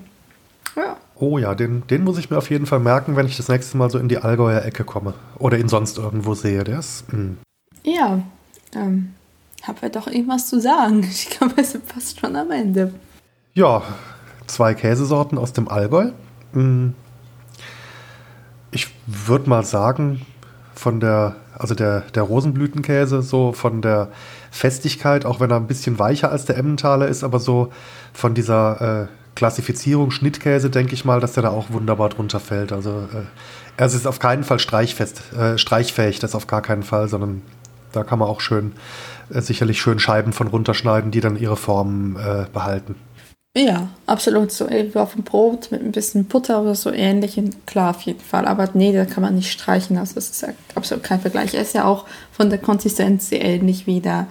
Ja. 0.77 0.97
Oh 1.17 1.39
ja, 1.39 1.55
den, 1.55 1.87
den 1.87 2.05
muss 2.05 2.19
ich 2.19 2.31
mir 2.31 2.39
auf 2.39 2.51
jeden 2.51 2.67
Fall 2.67 2.81
merken, 2.81 3.17
wenn 3.17 3.27
ich 3.27 3.37
das 3.37 3.49
nächste 3.49 3.77
Mal 3.77 3.91
so 3.91 3.99
in 3.99 4.09
die 4.09 4.19
Allgäuer 4.19 4.65
Ecke 4.65 4.85
komme. 4.85 5.15
Oder 5.39 5.59
ihn 5.59 5.69
sonst 5.69 5.99
irgendwo 5.99 6.35
sehe. 6.35 6.65
Der 6.65 6.81
ist. 6.81 7.13
mm. 7.13 7.39
Ja. 7.85 8.21
Ähm, 8.75 9.15
hab 9.67 9.83
ja 9.83 9.89
doch 9.89 10.07
irgendwas 10.07 10.49
zu 10.49 10.61
sagen. 10.61 11.03
Ich 11.11 11.31
glaube, 11.31 11.57
wir 11.57 11.65
sind 11.65 11.85
fast 11.91 12.21
schon 12.21 12.37
am 12.37 12.51
Ende. 12.51 12.93
Ja, 13.55 13.83
zwei 14.47 14.75
Käsesorten 14.75 15.39
aus 15.39 15.53
dem 15.53 15.69
Allgäu. 15.69 16.11
Mm. 16.53 16.91
Ich 18.71 18.89
würde 19.07 19.49
mal 19.49 19.65
sagen, 19.65 20.27
von 20.75 20.99
der, 21.01 21.37
also 21.57 21.75
der, 21.75 22.01
der 22.15 22.25
Rosenblütenkäse, 22.25 23.23
so 23.23 23.53
von 23.53 23.81
der 23.83 24.09
Festigkeit, 24.51 25.25
auch 25.25 25.41
wenn 25.41 25.51
er 25.51 25.57
ein 25.57 25.67
bisschen 25.67 25.99
weicher 25.99 26.31
als 26.31 26.45
der 26.45 26.57
Emmentaler 26.57 27.07
ist, 27.09 27.23
aber 27.23 27.39
so 27.39 27.73
von 28.13 28.35
dieser 28.35 29.03
äh, 29.03 29.07
Klassifizierung 29.35 30.11
Schnittkäse, 30.11 30.71
denke 30.71 30.95
ich 30.95 31.05
mal, 31.05 31.21
dass 31.21 31.33
der 31.33 31.45
da 31.45 31.51
auch 31.51 31.71
wunderbar 31.71 32.09
drunter 32.09 32.41
fällt. 32.41 32.73
Also 32.73 33.09
äh, 33.13 33.25
er 33.77 33.87
ist 33.87 34.07
auf 34.07 34.19
keinen 34.19 34.45
Fall 34.45 34.59
streichfest, 34.59 35.33
äh, 35.35 35.59
streichfähig, 35.59 36.19
das 36.19 36.35
auf 36.35 36.47
gar 36.47 36.63
keinen 36.63 36.83
Fall, 36.83 37.09
sondern 37.09 37.43
da 37.95 38.05
kann 38.05 38.19
man 38.19 38.29
auch 38.29 38.41
schön, 38.41 38.73
äh, 39.33 39.41
sicherlich 39.41 39.81
schön 39.81 39.99
Scheiben 39.99 40.33
von 40.33 40.49
runterschneiden, 40.49 41.11
die 41.11 41.21
dann 41.21 41.37
ihre 41.37 41.57
Formen 41.57 42.17
äh, 42.17 42.47
behalten. 42.53 42.97
Ja, 43.57 43.89
absolut. 44.07 44.51
So 44.51 44.67
auf 44.95 45.15
dem 45.15 45.23
Brot 45.23 45.71
mit 45.71 45.81
ein 45.81 45.93
bisschen 45.93 46.25
Butter 46.25 46.61
oder 46.61 46.75
so 46.75 46.91
ähnlich. 46.91 47.41
Klar, 47.67 47.91
auf 47.91 48.03
jeden 48.03 48.21
Fall. 48.21 48.47
Aber 48.47 48.69
nee, 48.75 48.93
da 48.93 49.05
kann 49.05 49.23
man 49.23 49.37
nicht 49.37 49.53
streichen. 49.53 49.97
Also 49.97 50.17
das 50.17 50.31
ist 50.31 50.43
ja 50.43 50.49
absolut 50.75 51.05
kein 51.05 51.21
Vergleich. 51.21 51.55
Er 51.55 51.63
ist 51.63 51.75
ja 51.75 51.85
auch 51.85 52.05
von 52.33 52.51
der 52.51 52.59
Konsistenz 52.59 53.29
sehr 53.29 53.45
ähnlich 53.45 53.87
wie 53.87 54.01
der, 54.01 54.27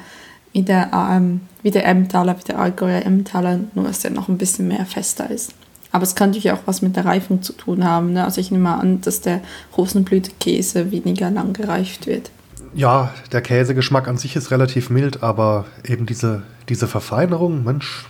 wie 0.51 0.63
der, 0.63 0.91
ähm, 0.93 1.39
wie 1.61 1.71
der 1.71 1.85
Emmentaler, 1.85 2.37
wie 2.37 2.43
der 2.43 2.59
Allgäuer 2.59 3.05
Emmentaler, 3.05 3.61
nur 3.73 3.85
dass 3.85 4.01
der 4.01 4.11
noch 4.11 4.27
ein 4.27 4.37
bisschen 4.37 4.67
mehr 4.67 4.85
fester 4.85 5.29
ist. 5.29 5.53
Aber 5.93 6.03
es 6.03 6.15
kann 6.15 6.31
natürlich 6.31 6.51
auch 6.51 6.63
was 6.65 6.81
mit 6.81 6.97
der 6.97 7.05
Reifung 7.05 7.41
zu 7.43 7.53
tun 7.53 7.85
haben. 7.85 8.13
Ne? 8.13 8.25
Also 8.25 8.41
ich 8.41 8.51
nehme 8.51 8.73
an, 8.73 8.99
dass 9.01 9.21
der 9.21 9.39
Rosenblütekäse 9.77 10.91
weniger 10.91 11.31
lang 11.31 11.53
gereift 11.53 12.07
wird. 12.07 12.29
Ja, 12.75 13.13
der 13.31 13.41
Käsegeschmack 13.41 14.07
an 14.07 14.17
sich 14.17 14.35
ist 14.35 14.49
relativ 14.49 14.89
mild, 14.89 15.21
aber 15.21 15.65
eben 15.85 16.05
diese, 16.05 16.41
diese 16.69 16.87
Verfeinerung, 16.87 17.63
Mensch, 17.63 18.05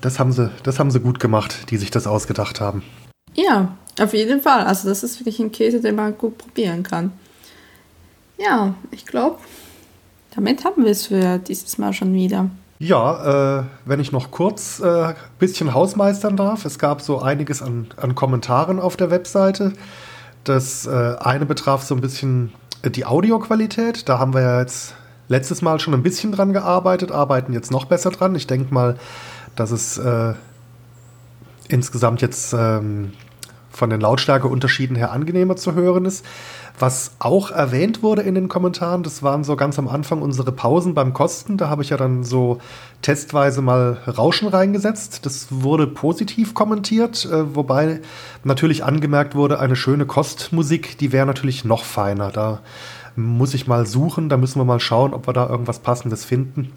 das 0.00 0.18
haben, 0.18 0.32
sie, 0.32 0.50
das 0.64 0.78
haben 0.78 0.90
sie 0.90 1.00
gut 1.00 1.20
gemacht, 1.20 1.70
die 1.70 1.76
sich 1.76 1.90
das 1.90 2.06
ausgedacht 2.06 2.60
haben. 2.60 2.82
Ja, 3.34 3.76
auf 4.00 4.12
jeden 4.12 4.40
Fall. 4.40 4.64
Also 4.64 4.88
das 4.88 5.02
ist 5.04 5.20
wirklich 5.20 5.38
ein 5.38 5.52
Käse, 5.52 5.80
den 5.80 5.94
man 5.94 6.18
gut 6.18 6.36
probieren 6.36 6.82
kann. 6.82 7.12
Ja, 8.38 8.74
ich 8.90 9.06
glaube, 9.06 9.38
damit 10.34 10.64
haben 10.64 10.84
wir 10.84 10.90
es 10.90 11.06
für 11.06 11.38
dieses 11.38 11.78
Mal 11.78 11.92
schon 11.92 12.12
wieder. 12.12 12.50
Ja, 12.78 13.60
äh, 13.60 13.64
wenn 13.86 14.00
ich 14.00 14.12
noch 14.12 14.30
kurz 14.30 14.82
ein 14.82 15.12
äh, 15.12 15.14
bisschen 15.38 15.72
hausmeistern 15.72 16.36
darf, 16.36 16.64
es 16.64 16.78
gab 16.78 17.00
so 17.00 17.20
einiges 17.20 17.62
an, 17.62 17.86
an 17.96 18.14
Kommentaren 18.14 18.80
auf 18.80 18.96
der 18.96 19.10
Webseite. 19.10 19.72
Das 20.44 20.86
äh, 20.86 21.16
eine 21.18 21.46
betraf 21.46 21.84
so 21.84 21.94
ein 21.94 22.00
bisschen 22.00 22.52
die 22.90 23.06
Audioqualität. 23.06 24.08
Da 24.08 24.18
haben 24.18 24.34
wir 24.34 24.42
ja 24.42 24.60
jetzt 24.60 24.94
letztes 25.28 25.62
Mal 25.62 25.80
schon 25.80 25.94
ein 25.94 26.02
bisschen 26.02 26.32
dran 26.32 26.52
gearbeitet, 26.52 27.10
arbeiten 27.10 27.52
jetzt 27.52 27.70
noch 27.70 27.86
besser 27.86 28.10
dran. 28.10 28.34
Ich 28.34 28.46
denke 28.46 28.72
mal, 28.72 28.96
dass 29.56 29.70
es 29.70 29.98
äh, 29.98 30.34
insgesamt 31.68 32.22
jetzt 32.22 32.52
ähm, 32.52 33.12
von 33.76 33.90
den 33.90 34.00
Lautstärkeunterschieden 34.00 34.96
her 34.96 35.12
angenehmer 35.12 35.56
zu 35.56 35.74
hören 35.74 36.06
ist. 36.06 36.24
Was 36.78 37.12
auch 37.18 37.50
erwähnt 37.50 38.02
wurde 38.02 38.22
in 38.22 38.34
den 38.34 38.48
Kommentaren, 38.48 39.02
das 39.02 39.22
waren 39.22 39.44
so 39.44 39.54
ganz 39.54 39.78
am 39.78 39.86
Anfang 39.86 40.22
unsere 40.22 40.50
Pausen 40.50 40.94
beim 40.94 41.12
Kosten. 41.12 41.58
Da 41.58 41.68
habe 41.68 41.82
ich 41.82 41.90
ja 41.90 41.96
dann 41.96 42.24
so 42.24 42.58
testweise 43.02 43.60
mal 43.60 43.98
Rauschen 44.06 44.48
reingesetzt. 44.48 45.26
Das 45.26 45.48
wurde 45.50 45.86
positiv 45.86 46.54
kommentiert, 46.54 47.26
äh, 47.26 47.54
wobei 47.54 48.00
natürlich 48.44 48.82
angemerkt 48.82 49.34
wurde, 49.34 49.60
eine 49.60 49.76
schöne 49.76 50.06
Kostmusik, 50.06 50.96
die 50.98 51.12
wäre 51.12 51.26
natürlich 51.26 51.64
noch 51.64 51.84
feiner. 51.84 52.30
Da 52.30 52.60
muss 53.14 53.54
ich 53.54 53.66
mal 53.66 53.86
suchen, 53.86 54.28
da 54.28 54.38
müssen 54.38 54.58
wir 54.58 54.64
mal 54.64 54.80
schauen, 54.80 55.12
ob 55.12 55.28
wir 55.28 55.32
da 55.34 55.48
irgendwas 55.48 55.80
Passendes 55.80 56.24
finden. 56.24 56.72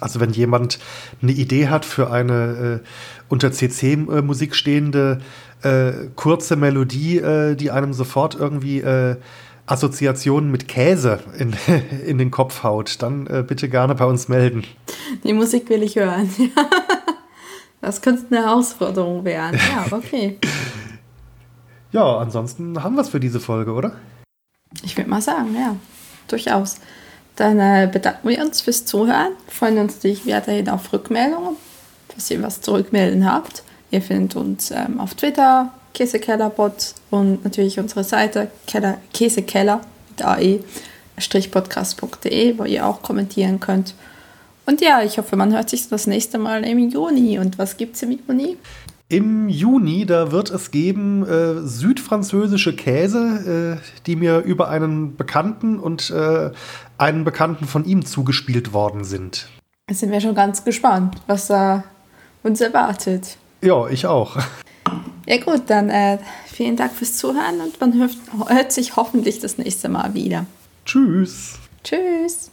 Also 0.00 0.20
wenn 0.20 0.32
jemand 0.32 0.78
eine 1.22 1.32
Idee 1.32 1.68
hat 1.68 1.84
für 1.84 2.10
eine 2.10 2.80
äh, 2.82 2.88
unter 3.28 3.52
CC-Musik 3.52 4.54
stehende 4.54 5.20
äh, 5.64 6.10
kurze 6.14 6.56
Melodie, 6.56 7.18
äh, 7.18 7.54
die 7.54 7.70
einem 7.70 7.92
sofort 7.92 8.34
irgendwie 8.34 8.80
äh, 8.80 9.16
Assoziationen 9.66 10.50
mit 10.50 10.68
Käse 10.68 11.20
in, 11.38 11.54
in 12.06 12.18
den 12.18 12.30
Kopf 12.30 12.62
haut, 12.62 13.02
dann 13.02 13.26
äh, 13.26 13.44
bitte 13.46 13.68
gerne 13.68 13.94
bei 13.94 14.04
uns 14.04 14.28
melden. 14.28 14.64
Die 15.22 15.32
Musik 15.32 15.68
will 15.70 15.82
ich 15.82 15.96
hören. 15.96 16.30
das 17.80 18.02
könnte 18.02 18.26
eine 18.30 18.46
Herausforderung 18.46 19.24
werden. 19.24 19.58
Ja, 19.70 19.96
okay. 19.96 20.38
ja, 21.92 22.18
ansonsten 22.18 22.82
haben 22.82 22.94
wir 22.94 23.02
es 23.02 23.08
für 23.08 23.20
diese 23.20 23.40
Folge, 23.40 23.72
oder? 23.72 23.92
Ich 24.82 24.96
würde 24.96 25.08
mal 25.08 25.22
sagen, 25.22 25.54
ja, 25.54 25.76
durchaus. 26.28 26.76
Dann 27.36 27.58
äh, 27.58 27.88
bedanken 27.90 28.28
wir 28.28 28.40
uns 28.40 28.60
fürs 28.60 28.84
Zuhören. 28.84 29.32
Freuen 29.48 29.78
uns 29.78 29.96
natürlich 29.96 30.26
weiterhin 30.26 30.68
auf 30.68 30.92
Rückmeldungen, 30.92 31.56
dass 32.14 32.30
ihr 32.30 32.42
was 32.42 32.60
zurückmelden 32.60 33.30
habt. 33.30 33.64
Ihr 33.94 34.02
findet 34.02 34.34
uns 34.34 34.72
ähm, 34.72 34.98
auf 34.98 35.14
Twitter, 35.14 35.70
Käsekellerbot 35.94 36.96
und 37.10 37.44
natürlich 37.44 37.78
unsere 37.78 38.02
Seite 38.02 38.50
Keller, 38.66 38.98
Käsekeller 39.12 39.82
mit 40.10 40.26
ae-podcast.de, 40.26 42.58
wo 42.58 42.64
ihr 42.64 42.84
auch 42.84 43.02
kommentieren 43.02 43.60
könnt. 43.60 43.94
Und 44.66 44.80
ja, 44.80 45.04
ich 45.04 45.18
hoffe, 45.18 45.36
man 45.36 45.52
hört 45.52 45.70
sich 45.70 45.88
das 45.88 46.08
nächste 46.08 46.38
Mal 46.38 46.64
im 46.64 46.90
Juni. 46.90 47.38
Und 47.38 47.56
was 47.56 47.76
gibt 47.76 47.94
es 47.94 48.02
im 48.02 48.18
Juni? 48.26 48.56
Im 49.08 49.48
Juni, 49.48 50.06
da 50.06 50.32
wird 50.32 50.50
es 50.50 50.72
geben 50.72 51.24
äh, 51.24 51.60
südfranzösische 51.60 52.74
Käse, 52.74 53.78
äh, 53.78 53.80
die 54.06 54.16
mir 54.16 54.40
über 54.40 54.70
einen 54.70 55.14
Bekannten 55.14 55.78
und 55.78 56.10
äh, 56.10 56.50
einen 56.98 57.22
Bekannten 57.22 57.66
von 57.66 57.84
ihm 57.84 58.04
zugespielt 58.04 58.72
worden 58.72 59.04
sind. 59.04 59.46
Da 59.86 59.94
sind 59.94 60.10
wir 60.10 60.20
schon 60.20 60.34
ganz 60.34 60.64
gespannt, 60.64 61.14
was 61.28 61.46
da 61.46 61.84
uns 62.42 62.60
erwartet. 62.60 63.36
Ja, 63.64 63.88
ich 63.88 64.06
auch. 64.06 64.36
Ja 65.26 65.38
gut, 65.38 65.62
dann 65.68 65.88
äh, 65.88 66.18
vielen 66.46 66.76
Dank 66.76 66.92
fürs 66.92 67.16
Zuhören 67.16 67.62
und 67.62 67.80
man 67.80 67.94
hört, 67.94 68.14
hört 68.48 68.72
sich 68.72 68.96
hoffentlich 68.96 69.38
das 69.40 69.56
nächste 69.56 69.88
Mal 69.88 70.12
wieder. 70.12 70.44
Tschüss. 70.84 71.54
Tschüss. 71.82 72.50